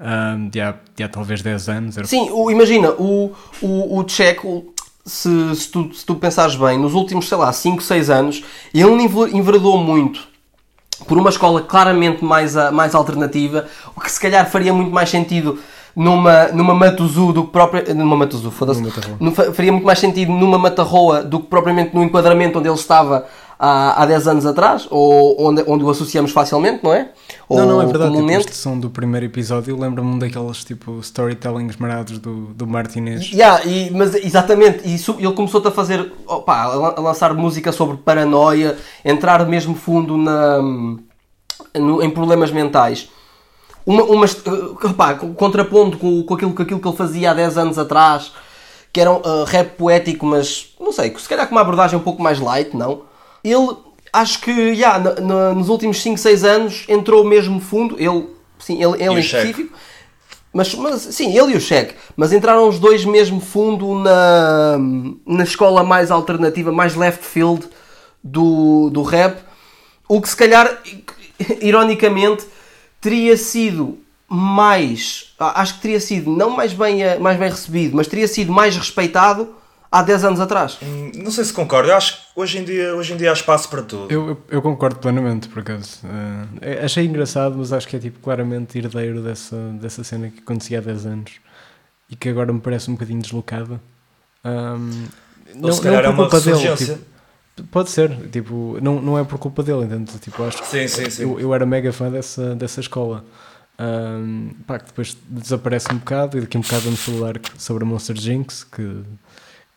[0.00, 1.96] um, de, há, de há talvez 10 anos.
[1.98, 2.06] Era...
[2.06, 4.72] Sim, o, imagina, o, o, o Checo,
[5.04, 9.02] se, se, tu, se tu pensares bem, nos últimos, sei lá, 5, 6 anos, ele
[9.32, 10.28] enveredou muito
[11.06, 15.58] por uma escola claramente mais, mais alternativa, o que se calhar faria muito mais sentido
[15.94, 17.94] numa, numa Matuzu do que própria.
[17.94, 18.82] Numa Matuzu, foda-se.
[19.54, 23.26] Faria muito mais sentido numa Matarroa do que propriamente no enquadramento onde ele estava
[23.58, 27.10] há, há 10 anos atrás, ou onde, onde o associamos facilmente, não é?
[27.50, 28.10] Não, não, é verdade.
[28.10, 28.40] Tipo, comumente.
[28.46, 33.30] este som do primeiro episódio lembra-me daqueles tipo storytellings marados do, do Martinez.
[33.32, 37.34] Yeah, e, mas exatamente, e isso, ele começou-te a fazer, opa, a lan- a lançar
[37.34, 40.58] música sobre paranoia, entrar mesmo fundo na,
[41.78, 43.08] no- em problemas mentais.
[43.84, 44.26] Uma, uma,
[44.84, 48.30] opá, contrapondo com, com, aquilo, com aquilo que ele fazia há 10 anos atrás,
[48.92, 52.02] que era um eh, rap poético, mas não sei, se calhar com uma abordagem um
[52.02, 53.02] pouco mais light, não?
[53.42, 53.74] Ele,
[54.12, 58.26] acho que, yeah, na- na- nos últimos 5, 6 anos, entrou mesmo fundo, ele,
[58.58, 59.72] sim, ele, ele em específico,
[60.52, 61.94] mas, mas, sim, ele e o Shaq.
[62.16, 64.76] Mas entraram os dois mesmo fundo na,
[65.24, 67.68] na escola mais alternativa, mais left field
[68.22, 69.38] do, do rap.
[70.08, 70.76] O que se calhar,
[71.60, 72.44] ironicamente,
[73.00, 75.32] teria sido mais.
[75.38, 78.76] Acho que teria sido não mais bem, eh, mais bem recebido, mas teria sido mais
[78.76, 79.54] respeitado
[79.90, 80.78] há 10 anos atrás.
[80.82, 81.90] Hum, Não sei se concordo.
[81.90, 84.12] Eu acho que hoje em dia, hoje em dia há espaço para tudo.
[84.12, 86.00] Eu, eu, eu concordo plenamente, por acaso.
[86.60, 90.78] Eh, achei engraçado, mas acho que é tipo claramente herdeiro dessa, dessa cena que acontecia
[90.78, 91.32] há 10 anos
[92.08, 93.80] e que agora me parece um bocadinho deslocada.
[94.44, 95.06] Ahm,
[95.62, 99.24] Ou se calhar é por uma culpa dele, tipo, pode ser, tipo, não, não é
[99.24, 100.12] por culpa dele, entende?
[100.18, 101.22] Tipo, acho que Sim, sim, sim.
[101.22, 103.24] Eu, eu era mega fã dessa, dessa escola.
[103.78, 107.84] Ahm, pá, que depois desaparece um bocado e daqui a um bocado vamos falar sobre
[107.84, 109.02] a Monster Jinx, que,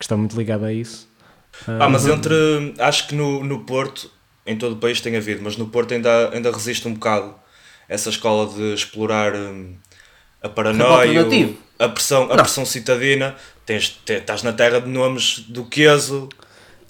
[0.03, 1.07] que está muito ligada a isso.
[1.67, 2.33] Ah, mas entre.
[2.79, 4.11] Acho que no, no Porto,
[4.45, 7.33] em todo o país tem havido, mas no Porto ainda, ainda resiste um bocado
[7.87, 9.75] essa escola de explorar hum,
[10.41, 11.25] a paranoia,
[11.79, 12.35] a pressão, a Não.
[12.37, 13.35] pressão citadina.
[13.65, 16.27] Tens, te- estás na terra de nomes do Queso,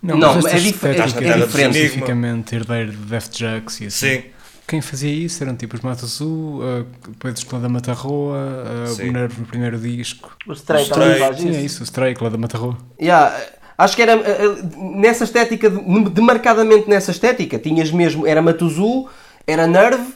[0.01, 1.43] Não, Não, mas é dif- é é diferente.
[1.45, 4.07] especificamente herdeiro de Death Jacks e assim.
[4.07, 4.23] sim.
[4.67, 8.37] Quem fazia isso eram tipo os Mato Azul, uh, depois os Clã da Matarroa,
[8.85, 9.09] uh, Sim.
[9.09, 10.35] o Nervo no primeiro disco.
[10.47, 11.59] O Stray O Stray, faz Sim, é isso.
[11.65, 12.77] isso, o Stray, Clã da Matarroa.
[12.99, 13.35] Yeah,
[13.77, 14.55] acho que era eh,
[14.95, 19.07] nessa estética, de- demarcadamente nessa estética, tinhas mesmo, era Matuzu,
[19.45, 20.13] era Nerve,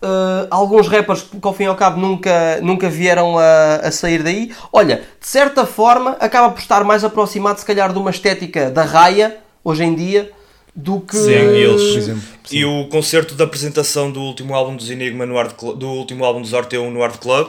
[0.00, 4.22] eh, alguns rappers que ao fim e ao cabo nunca, nunca vieram a, a sair
[4.22, 4.52] daí.
[4.72, 8.84] Olha, de certa forma, acaba por estar mais aproximado, se calhar, de uma estética da
[8.84, 10.30] raia, hoje em dia,
[10.78, 11.16] do que.
[11.16, 12.22] Sim, e eles- Por exemplo.
[12.52, 16.24] E o concerto de apresentação do último álbum dos Enigma no Art Club, do último
[16.24, 17.48] álbum dos Orteon no Art Club,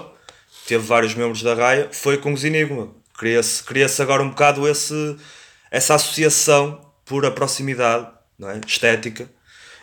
[0.68, 2.90] teve vários membros da Raia, foi com os Enigma.
[3.18, 5.16] Cria-se cria agora um bocado esse,
[5.70, 8.60] essa associação por a proximidade não é?
[8.66, 9.30] estética.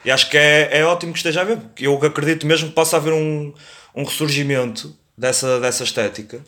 [0.04, 2.74] E acho que é, é ótimo que esteja a ver, porque eu acredito mesmo que
[2.74, 3.52] possa haver um,
[3.94, 6.40] um ressurgimento dessa, dessa estética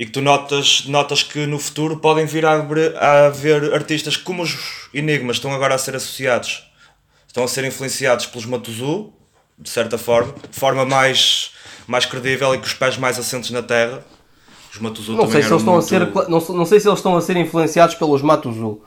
[0.00, 4.16] e que tu notas, notas que no futuro podem vir a, haver- a haver artistas
[4.16, 4.56] como os
[4.94, 6.64] Enigmas estão agora a ser associados,
[7.28, 9.12] estão a ser influenciados pelos Matuzu,
[9.58, 11.50] de certa forma, de forma mais,
[11.86, 14.02] mais credível e com os pés mais assentes na terra.
[14.72, 16.80] Os Matuzu Não sei, também se eram eles estão a muito- ser, não, não sei
[16.80, 18.80] se eles estão a ser influenciados pelos Matuzu.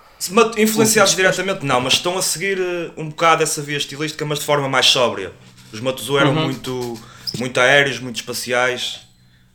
[0.58, 4.46] Influenciados diretamente não, mas estão a seguir eh, um bocado essa via estilística, mas de
[4.46, 5.32] forma mais sóbria.
[5.72, 6.98] Os Matuzu eram muito,
[7.38, 9.02] muito aéreos, muito espaciais,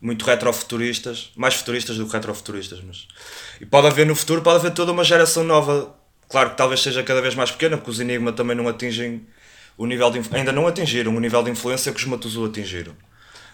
[0.00, 2.80] muito retrofuturistas, mais futuristas do que retrofuturistas.
[2.86, 3.08] Mas...
[3.60, 5.94] E pode haver no futuro, pode haver toda uma geração nova.
[6.28, 9.26] Claro que talvez seja cada vez mais pequena, porque os Enigma também não atingem
[9.76, 10.20] o nível de.
[10.32, 12.94] Ainda não atingiram o nível de influência que os Matuzu atingiram.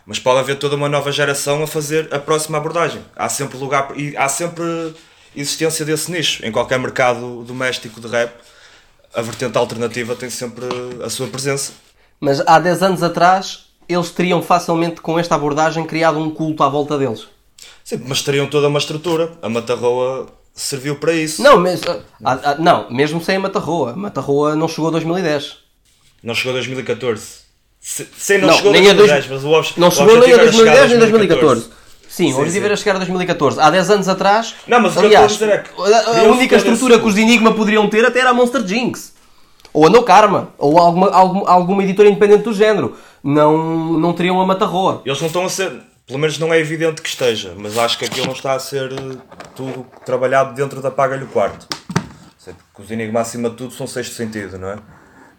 [0.06, 3.02] Mas pode haver toda uma nova geração a fazer a próxima abordagem.
[3.16, 4.94] Há sempre lugar e há sempre
[5.34, 6.44] existência desse nicho.
[6.44, 8.34] Em qualquer mercado doméstico de rap,
[9.14, 10.66] a vertente alternativa tem sempre
[11.02, 11.72] a sua presença.
[12.20, 16.68] Mas há 10 anos atrás, eles teriam facilmente, com esta abordagem, criado um culto à
[16.68, 17.26] volta deles.
[17.84, 19.32] Sim, mas teriam toda uma estrutura.
[19.42, 21.42] A Matarroa serviu para isso.
[21.42, 23.94] Não, mas, ah, ah, não, mesmo sem a Matarroa.
[23.94, 25.56] Matarroa não chegou a 2010.
[26.22, 27.22] Não chegou a 2014.
[27.80, 29.90] Se, sim, não, Não, chegou a nem a 2010, dois- mas o, obje- Não o
[29.90, 31.60] chegou nem a era chegar 2010 nem a 2014.
[31.62, 31.68] Sim,
[32.08, 32.64] Sim, o objetivo sim.
[32.66, 33.60] era chegar a 2014.
[33.60, 34.54] Há 10 anos atrás.
[34.66, 36.98] Não, mas o que eu aliás, estou a dizer é que a- a única estrutura
[36.98, 39.12] que os Enigma poderiam ter até era a Monster Jinx.
[39.74, 40.54] Ou a No Karma.
[40.56, 42.96] Ou alguma, alguma, alguma editora independente do género.
[43.22, 45.02] Não, não teriam a Matarroa.
[45.04, 45.82] Eles não estão a ser.
[46.06, 48.92] Pelo menos não é evidente que esteja, mas acho que aquilo não está a ser
[48.92, 49.16] eh,
[49.56, 51.66] tudo trabalhado dentro da Paga-lhe o Quarto.
[52.44, 54.76] Porque os Enigma, acima de tudo, são sexto sentido, não é?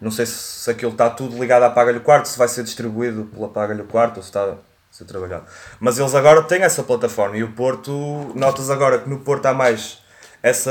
[0.00, 2.64] Não sei se, se aquilo está tudo ligado à Paga-lhe o Quarto, se vai ser
[2.64, 4.56] distribuído pela Paga-lhe o Quarto ou se está
[4.96, 5.44] ser trabalhado.
[5.78, 9.54] Mas eles agora têm essa plataforma e o Porto, notas agora que no Porto há
[9.54, 9.98] mais
[10.42, 10.70] essa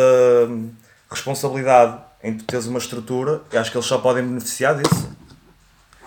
[0.49, 0.71] hum,
[1.10, 5.09] responsabilidade em tu teres uma estrutura e acho que eles só podem beneficiar disso.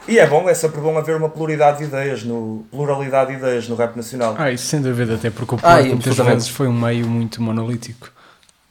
[0.08, 3.68] E é bom, é sempre bom haver uma pluralidade de ideias, no, pluralidade de ideias
[3.68, 4.34] no rap nacional.
[4.38, 7.06] Ah, isso sem dúvida, até porque o Porto Ah, e muitas vezes foi um meio
[7.06, 8.10] muito monolítico.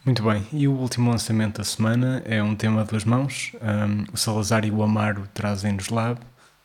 [0.04, 3.52] Muito bem, e o último lançamento da semana é um tema a duas mãos.
[3.62, 6.18] Um, o Salazar e o Amaro trazem-nos Lab.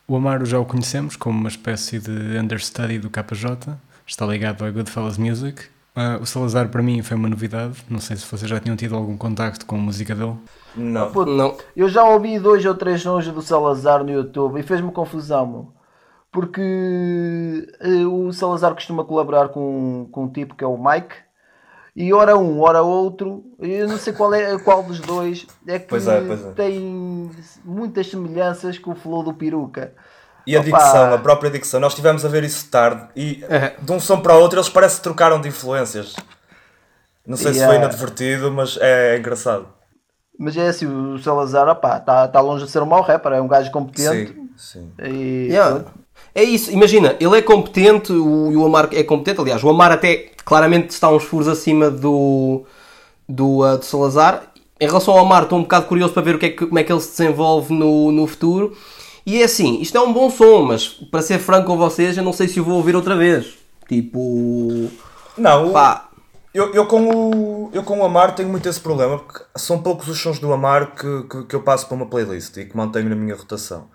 [0.07, 3.75] O Amaro já o conhecemos como uma espécie de understudy do KJ,
[4.07, 5.65] está ligado ao Goodfellas Music.
[5.95, 7.83] Ah, o Salazar para mim foi uma novidade.
[7.89, 10.35] Não sei se vocês já tinham tido algum contacto com a música dele.
[10.75, 11.11] Não.
[11.11, 11.57] Puto, Não.
[11.75, 15.73] Eu já ouvi dois ou três sons do Salazar no YouTube e fez-me confusão, meu.
[16.31, 16.61] Porque
[17.79, 21.15] eh, o Salazar costuma colaborar com, com um tipo que é o Mike.
[21.95, 25.87] E ora um, ora outro, eu não sei qual é qual dos dois é que
[25.87, 26.51] Pois é, pois é.
[26.53, 27.29] tem
[27.63, 29.93] muitas semelhanças com o flow do peruca.
[30.45, 30.65] E a Opa.
[30.69, 33.73] dicção, a própria dicção, nós estivemos a ver isso tarde e É.
[33.81, 36.15] de um som para o outro eles parece que trocaram de influências.
[37.25, 39.67] Não sei se foi inadvertido, mas é engraçado.
[40.37, 43.41] Mas é assim, o Salazar, opá, está tá longe de ser um mau rapper, é
[43.41, 44.33] um gajo competente.
[44.57, 44.91] Sim, sim.
[45.01, 45.85] E, Yeah.
[46.35, 49.91] É isso, imagina, ele é competente, o, e o Amar é competente, aliás, o Amar
[49.91, 52.63] até claramente está uns furos acima do,
[53.29, 54.43] do, uh, do Salazar.
[54.81, 56.79] Em relação ao Amar, estou um bocado curioso para ver o que é que, como
[56.79, 58.75] é que ele se desenvolve no, no futuro.
[59.25, 62.23] E é assim, isto é um bom som, mas para ser franco com vocês, eu
[62.23, 63.53] não sei se o vou ouvir outra vez.
[63.87, 64.89] Tipo.
[65.37, 66.09] Não, Pá,
[66.53, 70.07] eu, eu, com o, eu com o Amar tenho muito esse problema, porque são poucos
[70.07, 73.09] os sons do Amar que, que, que eu passo para uma playlist e que mantenho
[73.09, 73.87] na minha rotação.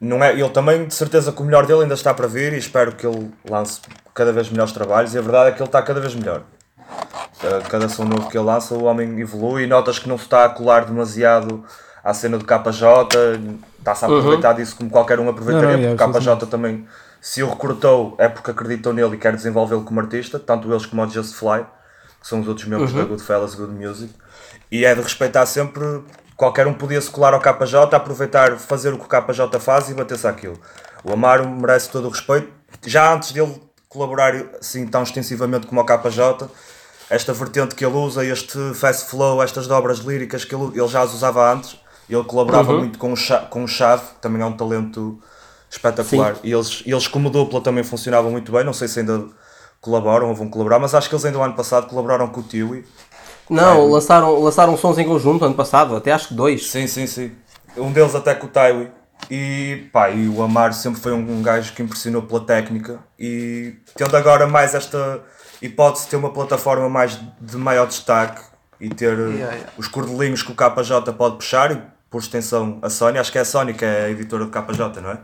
[0.00, 2.58] Não é, ele também, de certeza que o melhor dele ainda está para vir e
[2.58, 3.80] espero que ele lance
[4.14, 6.42] cada vez melhores trabalhos e a verdade é que ele está cada vez melhor.
[6.80, 10.24] Uh, Cada som novo que ele lança, o homem evolui e notas que não se
[10.24, 11.64] está a colar demasiado
[12.02, 12.58] à cena do KJ,
[13.78, 16.86] está-se a aproveitar disso como qualquer um aproveitaria, Não, não, é, porque o KJ também,
[17.20, 21.02] se o recrutou, é porque acreditou nele e quer desenvolvê-lo como artista, tanto eles como
[21.02, 21.64] o Just Fly,
[22.20, 24.12] que são os outros membros da Goodfellas Good Music,
[24.70, 26.02] e é de respeitar sempre,
[26.36, 29.94] qualquer um podia se colar ao KJ, aproveitar, fazer o que o KJ faz e
[29.94, 30.58] bater-se àquilo.
[31.04, 32.48] O Amaro merece todo o respeito,
[32.86, 36.48] já antes dele colaborar assim tão extensivamente como o KJ,
[37.10, 41.02] esta vertente que ele usa, este fast flow, estas dobras líricas que ele, ele já
[41.02, 41.76] as usava antes,
[42.08, 45.18] ele colaborava muito com o, Cha- com o Chave, que também é um talento
[45.70, 46.36] espetacular.
[46.42, 48.64] E eles, eles, como dupla, também funcionavam muito bem.
[48.64, 49.24] Não sei se ainda
[49.80, 52.42] colaboram ou vão colaborar, mas acho que eles ainda o ano passado colaboraram com o
[52.42, 52.84] Tiwi.
[53.50, 56.70] não, lançaram, lançaram sons em conjunto ano passado, até acho que dois.
[56.70, 57.32] Sim, sim, sim.
[57.76, 58.90] Um deles até com o Taiwi.
[59.30, 63.76] E, pá, e o Amaro sempre foi um, um gajo que impressionou pela técnica e
[63.96, 65.20] tendo agora mais esta
[65.62, 68.42] hipótese de ter uma plataforma mais de maior destaque
[68.80, 69.70] e ter Yeah, yeah.
[69.78, 71.80] os cordelinhos que o KJ pode puxar e
[72.12, 75.00] por extensão a Sony, acho que é a Sony que é a editora do KJ,
[75.00, 75.18] não é?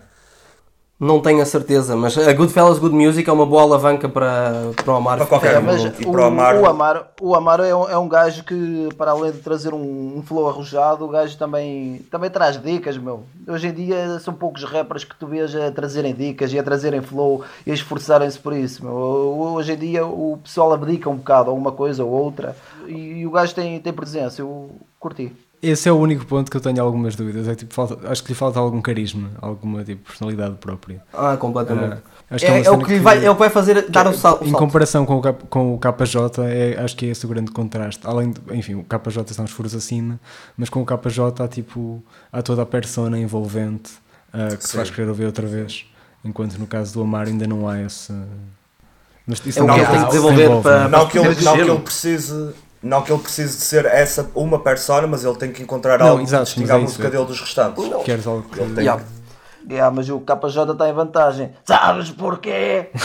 [1.01, 4.93] Não tenho a certeza, mas a Goodfellas Good Music é uma boa alavanca para, para
[4.93, 5.19] o Amar.
[5.19, 5.63] Para qualquer um.
[5.63, 8.43] Mas E o, para o Amaro- o Amaro, o Amaro é, um, é um gajo
[8.43, 12.99] que, para além de trazer um, um flow arrojado, o gajo também, também traz dicas,
[12.99, 13.23] meu.
[13.47, 17.01] Hoje em dia são poucos rappers que tu vês a trazerem dicas e a trazerem
[17.01, 18.93] flow e a esforçarem-se por isso, meu.
[18.93, 22.57] Hoje em dia o pessoal abdica um bocado a uma coisa ou outra
[22.89, 25.31] e, o gajo tem, tem presença, eu curti.
[25.61, 27.49] Esse é o único ponto que eu tenho algumas dúvidas.
[27.49, 31.03] É, tipo, falta- acho que lhe falta algum carisma, alguma tipo, personalidade própria.
[31.13, 32.01] Ah, completamente.
[32.31, 34.07] Acho que é é, é o que que- vai, é o que vai fazer dar
[34.07, 34.59] o sal- o Em salto.
[34.59, 38.07] comparação com o, K- com o KJ, é, acho que é esse o grande contraste.
[38.07, 40.21] Além de, enfim, o KJ está uns furos acima,
[40.57, 43.91] mas com o KJ há, tipo, há toda a persona envolvente
[44.33, 44.77] ah, que se Sim.
[44.77, 45.87] faz querer ouvir outra vez.
[46.25, 48.13] Enquanto no caso do Amar ainda não há esse.
[49.27, 50.99] Mas isso É o não que ele é tem que se desenvolver desenvolve, para- não?
[51.01, 52.51] Não que, ele, não que ele precise.
[52.83, 56.09] Não que ele precise de ser essa uma persona, mas ele tem que encontrar Não,
[56.09, 57.85] algo exato, que distinga a é isso, música dele dos restantes.
[58.05, 58.61] Queres algo que.
[58.61, 59.03] Ele tem Yeah.
[59.69, 61.51] Yeah, mas o KJ está em vantagem.
[61.67, 62.89] Sabes porquê?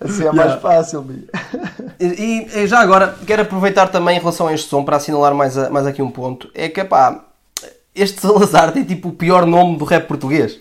[0.00, 1.06] assim é mais fácil.
[2.00, 5.56] E, e já agora, quero aproveitar também em relação a este som para assinalar mais,
[5.56, 6.50] a- mais aqui um ponto.
[6.54, 7.24] É que, pá,
[7.94, 10.58] este Salazar tem tipo o pior nome do rap português.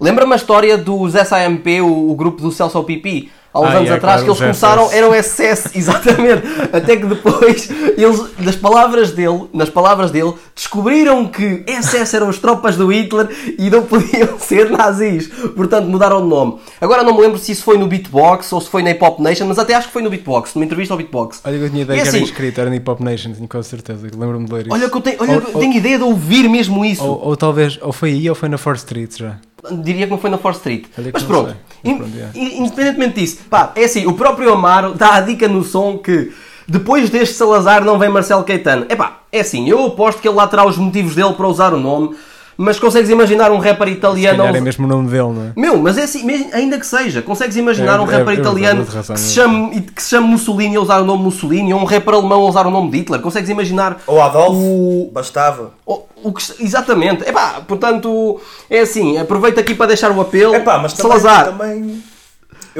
[0.00, 3.78] Lembra-me a história dos SAMP, o, o grupo do Celso ao Pipi, há uns Ah,
[3.78, 4.96] anos é, atrás, claro, que eles começaram, SS.
[4.96, 6.42] eram SS, exatamente.
[6.72, 12.38] Até que depois, eles, nas palavras dele, nas palavras dele, descobriram que SS eram as
[12.38, 15.28] tropas do Hitler e não podiam ser nazis.
[15.56, 16.58] Portanto, mudaram de nome.
[16.80, 19.18] Agora não me lembro se isso foi no Beatbox ou se foi na Hip Hop
[19.20, 21.40] Nation, mas até acho que foi no Beatbox, numa entrevista ao Beatbox.
[21.44, 23.32] Olha, que eu tinha ideia E que era assim- inscrito, era na Hip Hop Nation,
[23.32, 24.06] tenho quase certeza.
[24.16, 24.72] Lembro-me de ler isso.
[24.74, 27.04] Olha que eu tenho, olha, Ou- que eu ou- tenho ideia de ouvir mesmo isso.
[27.04, 29.36] Ou, ou talvez, ou foi aí ou foi na 4th Street já.
[29.82, 30.84] Diria que não foi na 4th Street.
[30.94, 31.92] Que Mas pronto, sei.
[31.92, 36.32] in- independentemente disso, pá, é assim, o próprio Amaro dá a dica no som que
[36.66, 38.86] depois deste Salazar não vem Marcelo Caetano.
[38.88, 41.74] É pá, é assim, eu aposto que ele lá terá os motivos dele para usar
[41.74, 42.14] o nome,
[42.62, 44.38] mas consegues imaginar um rapper Se italiano.
[44.38, 45.52] calhar é mesmo o nome dele, não é?
[45.56, 48.40] Meu, mas é assim, mesmo- ainda que seja, consegues imaginar É, um é, rapper é
[48.40, 51.72] italiano razão, que, se é chame, que se chame Mussolini a usar o nome Mussolini,
[51.72, 53.20] ou um rapper alemão a usar o nome de Hitler?
[53.22, 55.72] Consegues imaginar Ou Adolfo, o, bastava.
[55.86, 60.54] o, o que, exatamente, epá, portanto, é assim, aproveito aqui para deixar o apelo.
[60.54, 62.02] Epá, mas também, Salazar, também-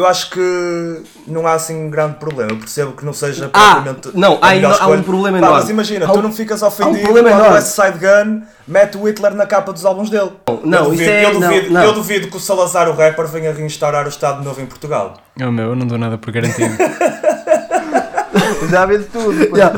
[0.00, 2.50] eu acho que não há assim um grande problema.
[2.52, 5.60] Eu percebo que não seja Ah, propriamente não, a há há um problema Pá, enorme.
[5.60, 7.62] Mas imagina, Há tu um- não ficas um ofendido problema quando o enorme.
[7.62, 10.30] Side Gun mete o Hitler na capa dos álbuns dele.
[10.64, 11.84] Não, eu duvido, isso é- eu, duvido, não, não.
[11.84, 15.14] eu duvido que o Salazar, o rapper, venha reinstaurar o Estado Novo em Portugal.
[15.40, 16.74] Oh meu, eu não dou nada por garantido.
[18.70, 19.56] Já de tudo.
[19.56, 19.72] Já.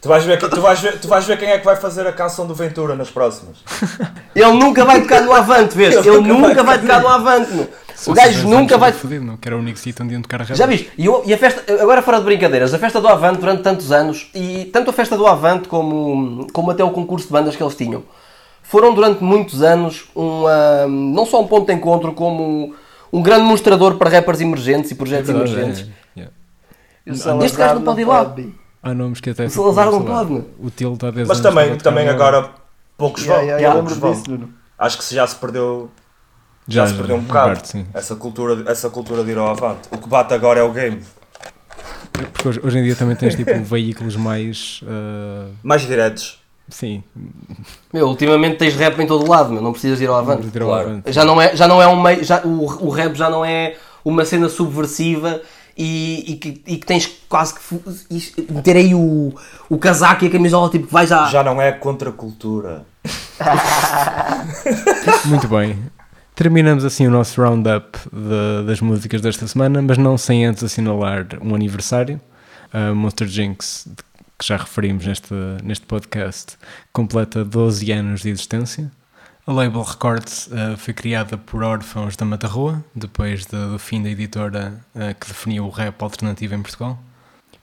[0.00, 2.12] Tu vais, ver, tu, vais ver, tu vais ver quem é que vai fazer a
[2.12, 3.58] canção do Ventura nas próximas.
[4.34, 5.94] Ele nunca vai tocar no Avante, vês?
[5.94, 7.68] Ele Ele, nunca nunca, vai vai tocar no Avante, meu.
[8.02, 8.90] Se O gajo nunca vai.
[8.90, 10.90] era fodido, não, que era o único sítio onde iam tocar Já viste?
[10.98, 13.92] E, eu- e a festa, agora fora de brincadeiras, a festa do Avante durante tantos
[13.92, 17.62] anos, e tanto a festa do Avante como, como até o concurso de bandas que
[17.62, 18.02] eles tinham,
[18.60, 22.74] foram durante muitos anos um, ah, não só um ponto de encontro, como
[23.12, 25.88] um grande mostrador para rappers emergentes e projetos Verdade, emergentes.
[26.16, 27.38] é, yeah.
[27.40, 28.34] O Este gajo não pode ir lá.
[28.82, 29.48] Há nomes que até.
[29.48, 30.48] ficam, Salazar não pode, meu.
[30.58, 32.50] O Tilo está a 10 Mas também, também agora.
[32.98, 33.48] poucos Yeah, vão.
[33.48, 33.96] yeah, eu poucos
[34.26, 34.48] vão.
[34.76, 35.88] Acho que se já se perdeu,
[36.68, 37.86] já, Já, se perdeu um bocado parte, sim.
[37.92, 39.88] essa, cultura, essa cultura de ir ao avante.
[39.90, 41.02] O que bate agora é o game.
[42.12, 44.80] Porque hoje, hoje em dia também tens tipo veículos mais.
[44.86, 46.38] ah, Mais diretos.
[46.68, 47.02] sim,
[47.92, 50.46] Meu, ultimamente tens rap em todo lado, meu, não precisas ir ao Avante.
[50.46, 50.88] de ir ao claro.
[50.90, 51.12] avante.
[51.12, 53.74] Já não é, já não é um meio, já, o, o rap já não é
[54.04, 55.40] uma cena subversiva
[55.76, 59.34] e, e, que, e que tens quase que meter aí o,
[59.70, 61.26] o casaco e a camisola, tipo, que vai já.
[61.26, 62.84] Já não é contra a cultura.
[65.26, 65.78] Muito bem.
[66.34, 67.98] Terminamos assim o nosso roundup
[68.66, 72.20] das músicas desta semana, mas não sem antes assinalar um aniversário.
[72.72, 73.86] A Monster Jinx,
[74.38, 76.56] que já referimos neste, neste podcast,
[76.92, 78.90] completa 12 anos de existência.
[79.46, 84.08] A Label Records eh, foi criada por órfãos da Matarroa, depois de- do fim da
[84.08, 86.98] editora eh, que definiu o rap alternativo em Portugal.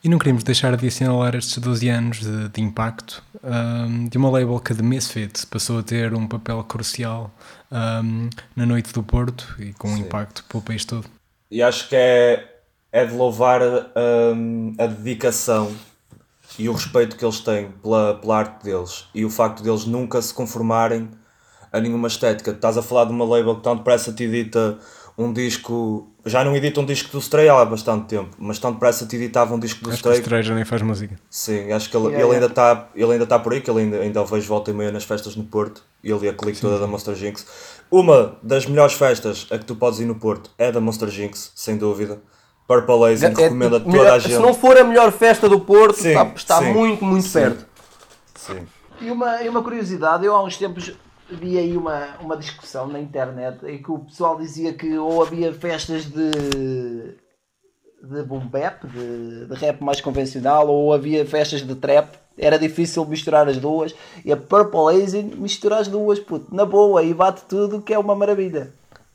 [0.02, 4.30] E não queríamos deixar de assinalar estes 12 anos de, de impacto ahm, de uma
[4.30, 7.30] label que de Misfit passou a ter um papel crucial
[7.70, 11.04] ahm, na noite do Porto e com um impacto pelo país todo.
[11.50, 13.60] E acho que é, é de louvar
[14.34, 15.70] hum, a dedicação
[16.58, 20.22] e o respeito que eles têm pela, pela arte deles e o facto deles nunca
[20.22, 21.10] se conformarem
[21.70, 22.52] a nenhuma estética.
[22.52, 24.78] Estás a falar de uma label que tão depressa te edita
[25.24, 26.06] um disco.
[26.24, 29.54] Já não edita um disco do Stray há bastante tempo, mas tão depressa te editava
[29.54, 30.20] um disco do Acho que o Stray.
[30.20, 31.18] Stray já nem faz música.
[31.30, 32.34] Sim, acho que ele, Yeah, ele yeah.
[32.34, 34.74] ainda está ele ainda tá por aí, que ele ainda, ainda o vejo volta e
[34.74, 35.82] meia nas festas no Porto.
[36.04, 37.46] Ele e a clique toda da Monster Jinx.
[37.90, 41.52] Uma das melhores festas a que tu podes ir no Porto é da Monster Jinx,
[41.54, 42.20] sem dúvida.
[42.68, 44.32] Purple Haze É- recomendo a é- toda melhor- a gente.
[44.34, 47.32] Se não for a melhor festa do Porto, Sim, está, está sim, muito, muito sim.
[47.32, 47.66] perto.
[48.34, 48.66] Sim.
[49.00, 50.92] E uma, e uma curiosidade, eu há uns tempos
[51.36, 55.52] vi aí uma, uma discussão na internet em que o pessoal dizia que ou havia
[55.52, 56.30] festas de
[58.02, 62.08] de boom bap, de, de rap mais convencional, ou havia festas de trap,
[62.38, 67.02] era difícil misturar as duas, e a Purple Haze mistura as duas, puto, na boa,
[67.02, 68.72] e bate tudo que é uma maravilha.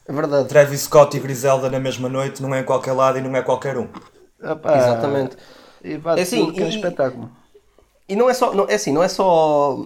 [0.07, 0.47] É verdade.
[0.47, 3.41] Travis Scott e Griselda na mesma noite não é em qualquer lado e não é
[3.41, 3.87] qualquer um.
[4.39, 5.35] Epá, Exatamente.
[5.83, 7.31] E bate É assim, tudo que é um e- espetáculo.
[8.07, 9.83] E não é só, não, é assim, não é só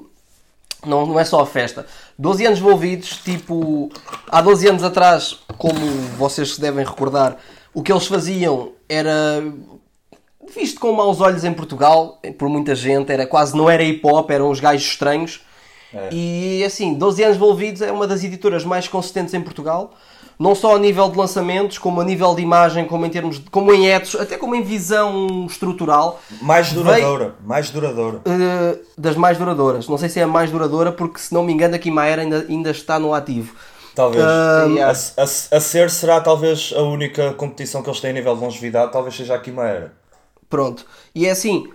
[0.85, 1.85] não, não é só a festa.
[2.17, 3.89] 12 anos envolvidos, tipo,
[4.29, 5.79] há 12 anos atrás, como
[6.17, 7.37] vocês se devem recordar,
[7.73, 9.43] o que eles faziam era
[10.53, 14.29] visto com maus olhos em Portugal, por muita gente, era quase não era hip hop,
[14.31, 15.41] eram os gajos estranhos.
[15.93, 16.09] É.
[16.11, 19.93] E assim, 12 anos envolvidos é uma das editoras mais consistentes em Portugal,
[20.39, 23.49] não só a nível de lançamentos, como a nível de imagem, como em termos de,
[23.49, 26.21] como em etos, até como em visão estrutural.
[26.41, 28.17] Mais Veio- duradoura, mais duradoura.
[28.19, 29.87] Uh, das mais duradouras.
[29.89, 32.45] Não sei se é a mais duradoura, porque se não me engano, a Kimaera ainda,
[32.47, 33.53] ainda está no ativo.
[33.93, 34.23] Talvez.
[34.23, 34.97] Ah, yeah.
[35.17, 38.41] a, a- a ser será talvez a única competição que eles têm a nível de
[38.41, 39.91] longevidade, talvez seja a Quimera.
[40.49, 40.85] Pronto.
[41.13, 41.67] E é assim,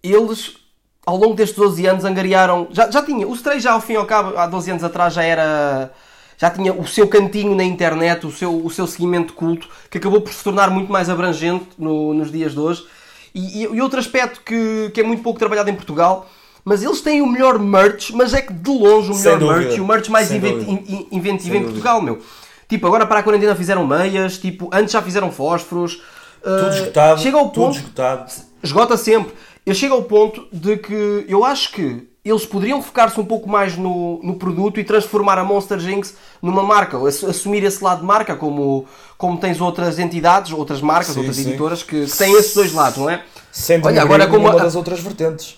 [0.00, 0.58] eles
[1.04, 2.68] ao longo destes 12 anos angariaram.
[2.70, 3.26] Já, já tinha.
[3.26, 5.90] O Stray já ao fim e ao cabo, há 12 anos atrás, já era.
[6.38, 10.20] Já tinha o seu cantinho na internet, o seu, o seu seguimento culto, que acabou
[10.20, 12.84] por se tornar muito mais abrangente no- nos dias de hoje.
[13.34, 16.28] E, e- outro aspecto que, que é muito pouco trabalhado em Portugal,
[16.64, 19.58] mas eles têm o melhor merch, mas é que de longe o melhor dúvida.
[19.60, 20.82] merch e o merch mais Sem inventi- dúvida.
[20.90, 22.18] in- in- inventivo em Portugal, meu.
[22.68, 26.02] Tipo, agora para a quarentena fizeram meias, tipo, antes já fizeram fósforos.
[26.42, 27.20] Tudo Uh, esgotado.
[27.20, 28.32] Chega ao tudo ponto esgotado.
[28.62, 29.32] esgota sempre.
[29.64, 33.76] Eu chego ao ponto de que eu acho que eles poderiam focar-se um pouco mais
[33.76, 38.04] no, no produto e transformar a Monster Jinx numa marca, ass- assumir esse lado de
[38.06, 41.48] marca, como, como tens outras entidades, outras marcas, Sim, outras sim.
[41.48, 43.22] editoras que, que têm esses dois lados, não é?
[43.52, 45.56] Sendo Olha, agora como numa a- das outras vertentes.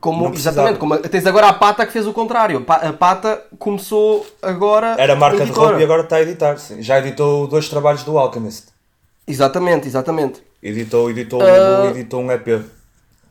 [0.00, 2.64] Como, exatamente, como tens agora a Pata que fez o contrário.
[2.68, 4.94] A Pata começou agora.
[4.96, 5.66] Era marca de editora.
[5.68, 6.56] roupa e agora está a editar.
[6.58, 6.80] sim.
[6.82, 8.66] Já editou dois trabalhos do Alchemist.
[9.26, 10.40] Exatamente, exatamente.
[10.62, 11.40] Editou, editou,
[11.90, 12.46] editou um EP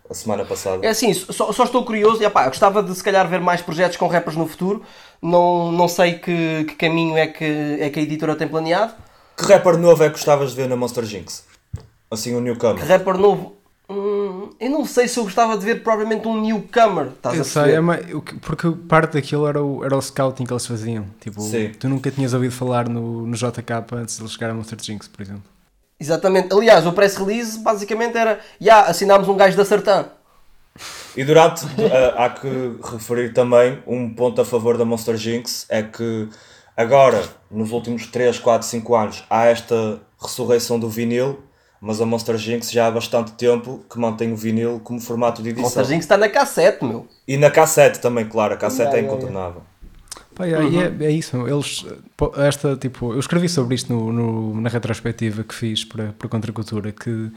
[0.10, 0.86] a semana passada.
[0.86, 3.62] É assim, só, só estou curioso, e, epá, eu gostava de se calhar ver mais
[3.62, 4.84] projetos com rappers no futuro.
[5.22, 8.94] Não, não sei que, que caminho é que, é que a editora tem planeado.
[9.36, 11.46] Que rapper novo é que gostavas de ver na Monster Jinx?
[12.10, 12.84] Assim, um newcomer.
[12.86, 13.58] Rapper novo.
[13.90, 17.08] Hum, eu não sei se eu gostava de ver propriamente um newcomer.
[17.08, 20.52] Estás Eu a sei, é que- porque parte daquilo era o, era o scouting que
[20.52, 21.06] eles faziam.
[21.22, 21.72] Tipo, Sim.
[21.80, 25.08] tu nunca tinhas ouvido falar no, no JK antes de eles chegar a Monster Jinx,
[25.08, 25.44] por exemplo.
[26.00, 26.54] Exatamente.
[26.54, 30.06] Aliás, o press release basicamente era: já assinámos um gajo da Sertã.
[31.16, 35.82] E durante, eh, há que referir também um ponto a favor da Monster Jinx, é
[35.82, 36.30] que
[36.76, 41.40] agora, nos últimos 3, 4, 5 anos, há esta ressurreição do vinil,
[41.82, 45.50] mas a Monster Jinx já há bastante tempo que mantém o vinil como formato de
[45.50, 45.64] edição.
[45.64, 47.08] Monster Jinx está na cassete, meu.
[47.28, 49.62] E na cassete também, claro, a cassete Yeah, é yeah, incontornável.
[49.62, 49.77] É,
[50.64, 51.86] e é, é isso, eles,
[52.38, 56.92] esta, tipo, eu escrevi sobre isto no, no- na retrospectiva que fiz para, para Contracultura,
[56.92, 57.32] que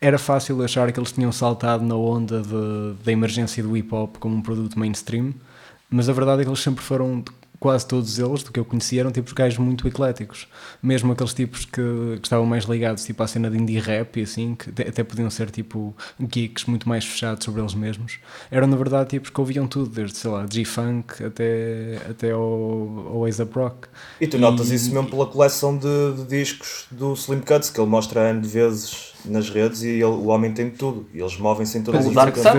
[0.00, 2.42] era fácil achar que eles tinham saltado na onda
[3.04, 5.32] da emergência do hip hop como um produto mainstream,
[5.90, 7.24] mas a verdade é que eles sempre foram,
[7.60, 10.46] quase todos eles, do que eu conhecia, eram tipos de gajos muito ecléticos.
[10.82, 11.72] Mesmo aqueles tipos que,
[12.20, 15.28] que estavam mais ligados tipo, à cena de indie rap e assim, que até- podiam
[15.30, 18.18] ser tipo geeks muito mais fechados sobre eles mesmos,
[18.50, 23.24] eram na verdade tipos que ouviam tudo, desde sei lá, G-Funk até, até ao, ao
[23.24, 23.88] A$AP Rock.
[24.20, 27.88] E tu notas isso mesmo pela coleção de, de discos do Slim Cuts, que ele
[27.90, 31.06] mostra N vezes nas redes e ele- o homem tem tudo.
[31.12, 32.14] E eles movem-se em todas O as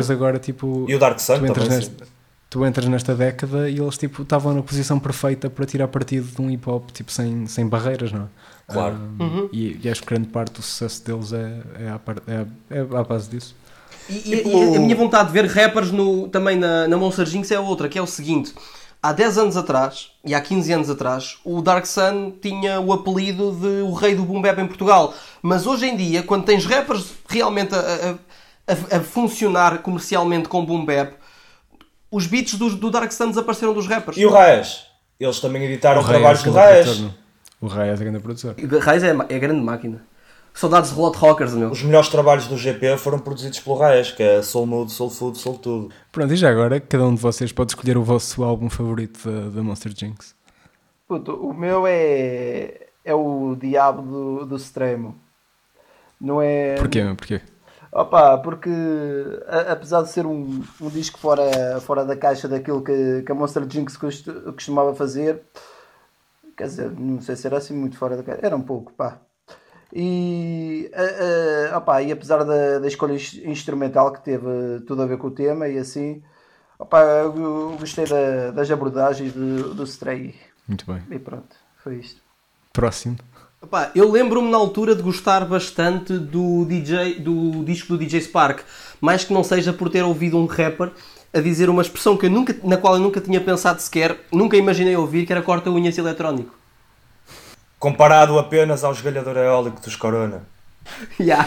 [0.09, 0.85] agora tipo.
[0.89, 1.69] E o Dark Sun também.
[1.69, 2.05] nesta,
[2.49, 6.41] tu entras nesta década e eles tipo estavam na posição perfeita para tirar partido de
[6.41, 8.73] um hip hop tipo sem, sem barreiras, não é?
[8.73, 8.97] Claro.
[9.19, 12.45] Ah, e, e acho que grande parte do sucesso deles é, é, à, par- é,
[12.69, 13.55] é à base disso.
[14.09, 17.25] E, e- Tipo- e a minha vontade de ver rappers no, também na, na Monster
[17.25, 18.53] Jinx é outra, que é o seguinte.
[19.01, 23.51] Há 10 anos atrás, e há 15 anos atrás, o Dark Sun tinha o apelido
[23.53, 25.13] de o rei do boom bap em Portugal.
[25.41, 30.65] Mas hoje em dia, quando tens rappers realmente a, a- a- a funcionar comercialmente com
[30.65, 31.13] boom bap,
[32.11, 34.17] os beats do, do Dark Sun desapareceram dos rappers.
[34.17, 34.85] E o Raes?
[35.19, 37.05] Eles também editaram trabalhos do Raes.
[37.61, 38.55] O Raiz é grande produtor.
[38.81, 40.01] Raiz é, é grande máquina.
[40.53, 41.69] Saudades de Rockers, meu.
[41.69, 45.37] Os melhores trabalhos do GP foram produzidos pelo Raes, que é Soul Mood, Soul Food,
[45.37, 45.89] Soul Tudo.
[46.11, 49.49] Pronto, e já agora, cada um de vocês pode escolher o vosso álbum favorito da,
[49.49, 50.35] da Monster Jinx.
[51.07, 55.15] Puto, o meu é, é o Diabo do, do Extremo.
[56.19, 56.75] Não é.
[56.75, 57.15] Porquê, meu?
[57.15, 57.41] Porquê?
[57.91, 58.69] Opa, porque
[59.47, 63.35] a- apesar de ser um, um disco fora, fora da caixa daquilo que, que a
[63.35, 65.41] Monster Jinx costu- costumava fazer,
[66.55, 69.19] quer dizer, não sei se era assim muito fora da caixa, era um pouco, pá.
[69.91, 75.05] E, a- a- opa, e apesar da, da escolha ins- instrumental que teve tudo a
[75.07, 76.21] ver com o tema e assim,
[76.77, 80.35] opa, eu, eu gostei da- das abordagens do, do Stray
[80.67, 81.01] Muito bem.
[81.09, 82.21] e pronto, foi isto.
[82.71, 83.17] Próximo.
[83.61, 88.61] Epá, eu lembro-me na altura de gostar bastante do DJ, do disco do DJ Spark,
[89.01, 90.91] mais que não seja por ter ouvido um rapper
[91.33, 94.55] a dizer uma expressão que eu nunca, na qual eu nunca tinha pensado sequer, nunca
[94.55, 96.55] imaginei ouvir, que era corta-unhas eletrónico.
[97.77, 100.43] Comparado apenas ao esgalhador eólico dos Corona.
[101.19, 101.45] Ya.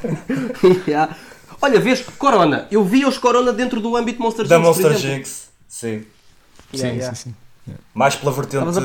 [0.86, 1.16] Ya.
[1.60, 4.98] Olha, vês, Corona, eu vi os Corona dentro do âmbito Monster Da Jinx, por Monster.
[4.98, 6.04] Jinx, sim.
[6.72, 7.14] Sim, Yeah, yeah.
[7.14, 7.34] sim,
[7.66, 7.74] sim.
[7.94, 8.82] Mais pela vertente a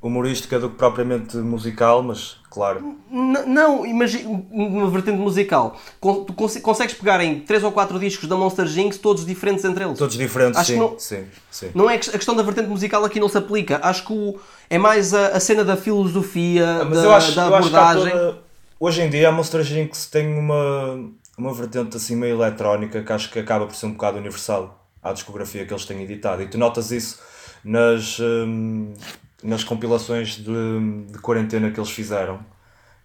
[0.00, 2.96] humorística do que propriamente musical, mas claro.
[3.10, 5.76] N- Não, imagina uma vertente musical.
[6.00, 9.64] Con- Tu conse- consegues pegar em 3 ou 4 discos da Monster Jinx, todos diferentes
[9.64, 9.98] entre eles.
[9.98, 11.70] Todos diferentes, Acho que sim, não- sim, sim.
[11.74, 13.80] Não é que- a questão da vertente musical aqui não se aplica.
[13.82, 14.38] Acho que o-
[14.70, 18.10] é mais a, a cena da filosofia, Ah, Mas da, acho, da abordagem.
[18.12, 18.38] toda...
[18.78, 23.30] Hoje em dia a Monster Jinx tem uma, uma vertente assim meio eletrónica que acho
[23.30, 26.42] que acaba por ser um bocado universal à discografia que eles têm editado.
[26.42, 27.18] E tu notas isso
[27.64, 28.92] nas, hum,
[29.46, 32.40] nas compilações de, de quarentena que eles fizeram.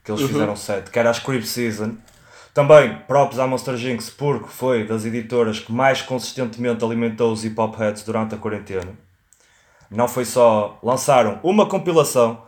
[0.03, 1.95] Que eles fizeram sete, que era a Script Season.
[2.53, 7.57] Também próprios à Monster Jinx, porque foi das editoras que mais consistentemente alimentou os hip
[7.59, 8.91] hop heads durante a quarentena.
[9.89, 10.79] Não foi só.
[10.83, 12.41] Lançaram uma compilação,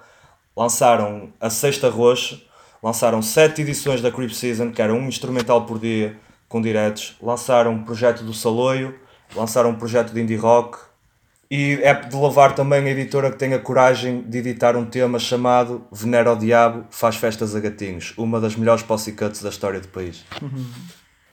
[0.57, 2.41] lançaram a Sexta Roxa,
[2.81, 6.19] lançaram sete edições da Creep Season, que era um instrumental por dia,
[6.49, 8.97] com diretos, lançaram um projeto do Saloio,
[9.35, 10.79] lançaram um projeto de indie rock,
[11.55, 15.19] e é de louvar também a editora que tem a coragem de editar um tema
[15.19, 19.79] chamado Venera ao Diabo, faz festas a gatinhos, uma das melhores posse cuts da história
[19.79, 20.25] do país.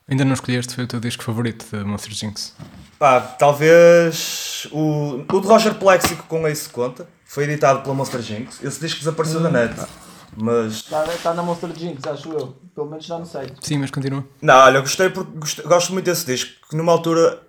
[0.06, 2.54] Ainda não escolheste, foi o teu disco favorito da Monster Jinx.
[2.98, 8.62] Pá, talvez o, o de Roger Plexico com Ace conta, foi editado pela Monster Jinx,
[8.62, 9.74] esse disco desapareceu da net,
[10.36, 13.54] mas Está, está na Monster Jinx, acho eu, pelo menos já no site.
[13.62, 14.24] Sim, mas continua.
[14.42, 17.40] Não, olha, eu gostei porque gostei- gosto muito desse disco, que numa altura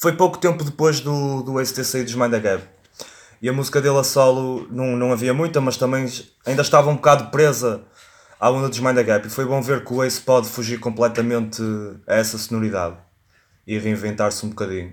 [0.00, 2.64] foi pouco tempo depois do, do Ace ter saído dos Gap.
[3.42, 6.10] E a música dele a solo não, não havia muita, mas também
[6.46, 7.82] ainda estava um bocado presa
[8.40, 9.26] à onda dos Mind the Gap.
[9.26, 11.62] E foi bom ver que o Ace pode fugir completamente
[12.06, 12.96] a essa sonoridade
[13.66, 14.90] e reinventar-se um bocadinho.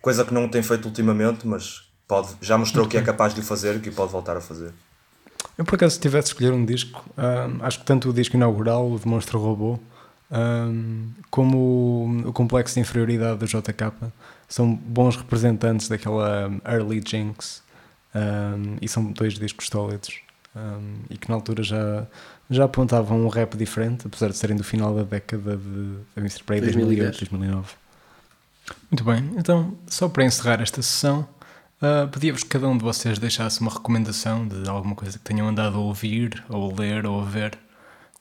[0.00, 3.42] Coisa que não tem feito ultimamente, mas pode, já mostrou que é capaz de o
[3.42, 4.72] fazer e que pode voltar a fazer.
[5.58, 8.92] Eu, por acaso, se tivesse escolher um disco, hum, acho que tanto o disco inaugural,
[8.92, 9.80] o de Monstro Robô,
[10.30, 13.92] hum, como o, o Complexo de Inferioridade do JK,
[14.48, 17.62] são bons representantes daquela early Jinx
[18.14, 20.20] hum, e são dois discos sólidos
[20.54, 22.06] hum, e que na altura já,
[22.50, 26.60] já apontavam um rap diferente, apesar de serem do final da década de, de Mr.
[26.60, 27.74] 2008, 2009.
[28.90, 31.28] Muito bem, então, só para encerrar esta sessão,
[31.76, 35.46] Uh, Pedia-vos que cada um de vocês deixasse uma recomendação de alguma coisa que tenham
[35.46, 37.58] andado a ouvir, ou a ler, ou a ver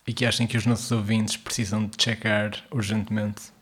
[0.07, 3.54] e que achem que os nossos ouvintes precisam de checar urgentemente.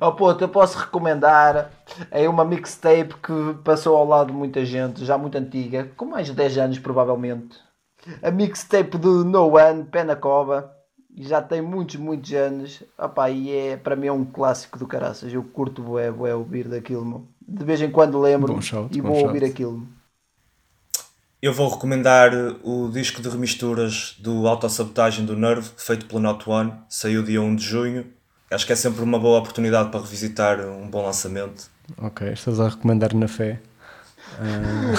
[0.00, 1.70] Oh puto, eu posso recomendar
[2.10, 6.26] é uma mixtape que passou ao lado de muita gente, já muito antiga, com mais
[6.26, 7.58] de 10 anos provavelmente.
[8.22, 10.72] A mixtape do No One, Pé na Cova,
[11.16, 12.82] já tem muitos, muitos anos.
[12.98, 15.32] Opa, e é, para mim é um clássico do caraças.
[15.32, 17.26] Eu curto bué, bué ouvir daquilo.
[17.40, 18.58] De vez em quando lembro
[18.90, 19.86] e vou ouvir aquilo.
[21.40, 22.32] Eu vou recomendar
[22.64, 26.72] o disco de remisturas do Autossabotagem do Nerve, feito pela Not One.
[26.88, 28.15] Saiu dia 1 de junho.
[28.50, 31.68] Acho que é sempre uma boa oportunidade para revisitar um bom lançamento.
[31.98, 33.60] Ok, estás a recomendar na fé.
[34.38, 34.94] Uh...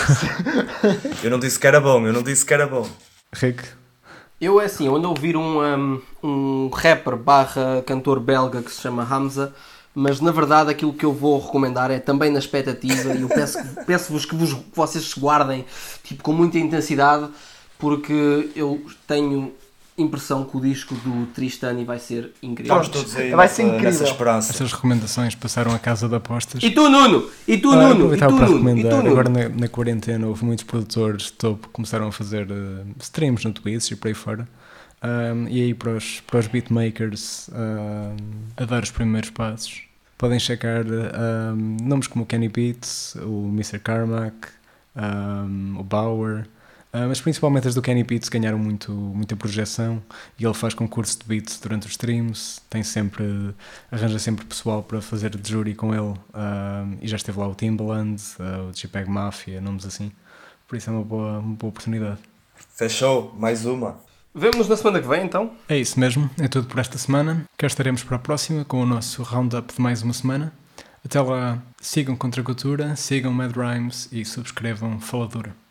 [1.23, 2.87] eu não disse que era bom, eu não disse que era bom.
[3.33, 3.63] Rick,
[4.39, 8.71] eu é assim, eu ando a ouvir um, um, um rapper barra cantor belga que
[8.71, 9.53] se chama Hamza,
[9.95, 13.57] mas na verdade aquilo que eu vou recomendar é também na expectativa e eu peço,
[13.87, 15.65] peço-vos que, vos, que vocês se guardem
[16.03, 17.29] tipo, com muita intensidade
[17.79, 19.53] porque eu tenho
[19.97, 22.81] impressão que o disco do Tristani vai ser incrível.
[22.81, 23.85] Estamos todos aí vai ser incrível.
[23.85, 24.51] nessa esperança.
[24.51, 26.61] Essas recomendações passaram a casa de apostas.
[26.61, 27.29] E tu, Nuno?
[27.47, 28.13] E tu, ah, Nuno?
[28.13, 28.45] E tu, para Nuno?
[28.45, 28.91] recomendar.
[28.91, 29.09] Tu, Nuno?
[29.09, 33.43] Agora na, na, quarentena houve muitos produtores de topo que começaram a fazer uh, streams
[33.45, 34.47] no Twitch e por aí fora.
[35.03, 38.15] Um, e aí para os, para os beatmakers um,
[38.55, 39.83] a dar os primeiros passos
[40.17, 43.77] podem checar um, nomes como o Kenny Beats, o Mr.
[43.77, 44.47] Carmack,
[45.77, 46.47] o Bauer
[46.97, 50.01] Uh, mas principalmente as do Kenny Beats ganharam muito, muita projeção
[50.39, 53.53] e ele faz concurso de beats durante os streams, tem sempre,
[53.91, 57.53] arranja sempre pessoal para fazer de jury com ele uh, e já esteve lá o
[57.53, 60.11] Timbaland, uh, o JPEG Mafia, nomes assim.
[60.67, 62.19] Por isso é uma boa, uma boa oportunidade.
[62.75, 63.99] Fechou, mais uma.
[64.33, 65.51] Vemo-nos na semana que vem então?
[65.69, 67.45] É isso mesmo, é tudo por esta semana.
[67.57, 70.53] Cá estaremos para a próxima com o nosso roundup de mais uma semana.
[71.05, 75.66] Até lá, sigam Contra a Cultura, sigam Mad Rhymes e subscrevam Faladura.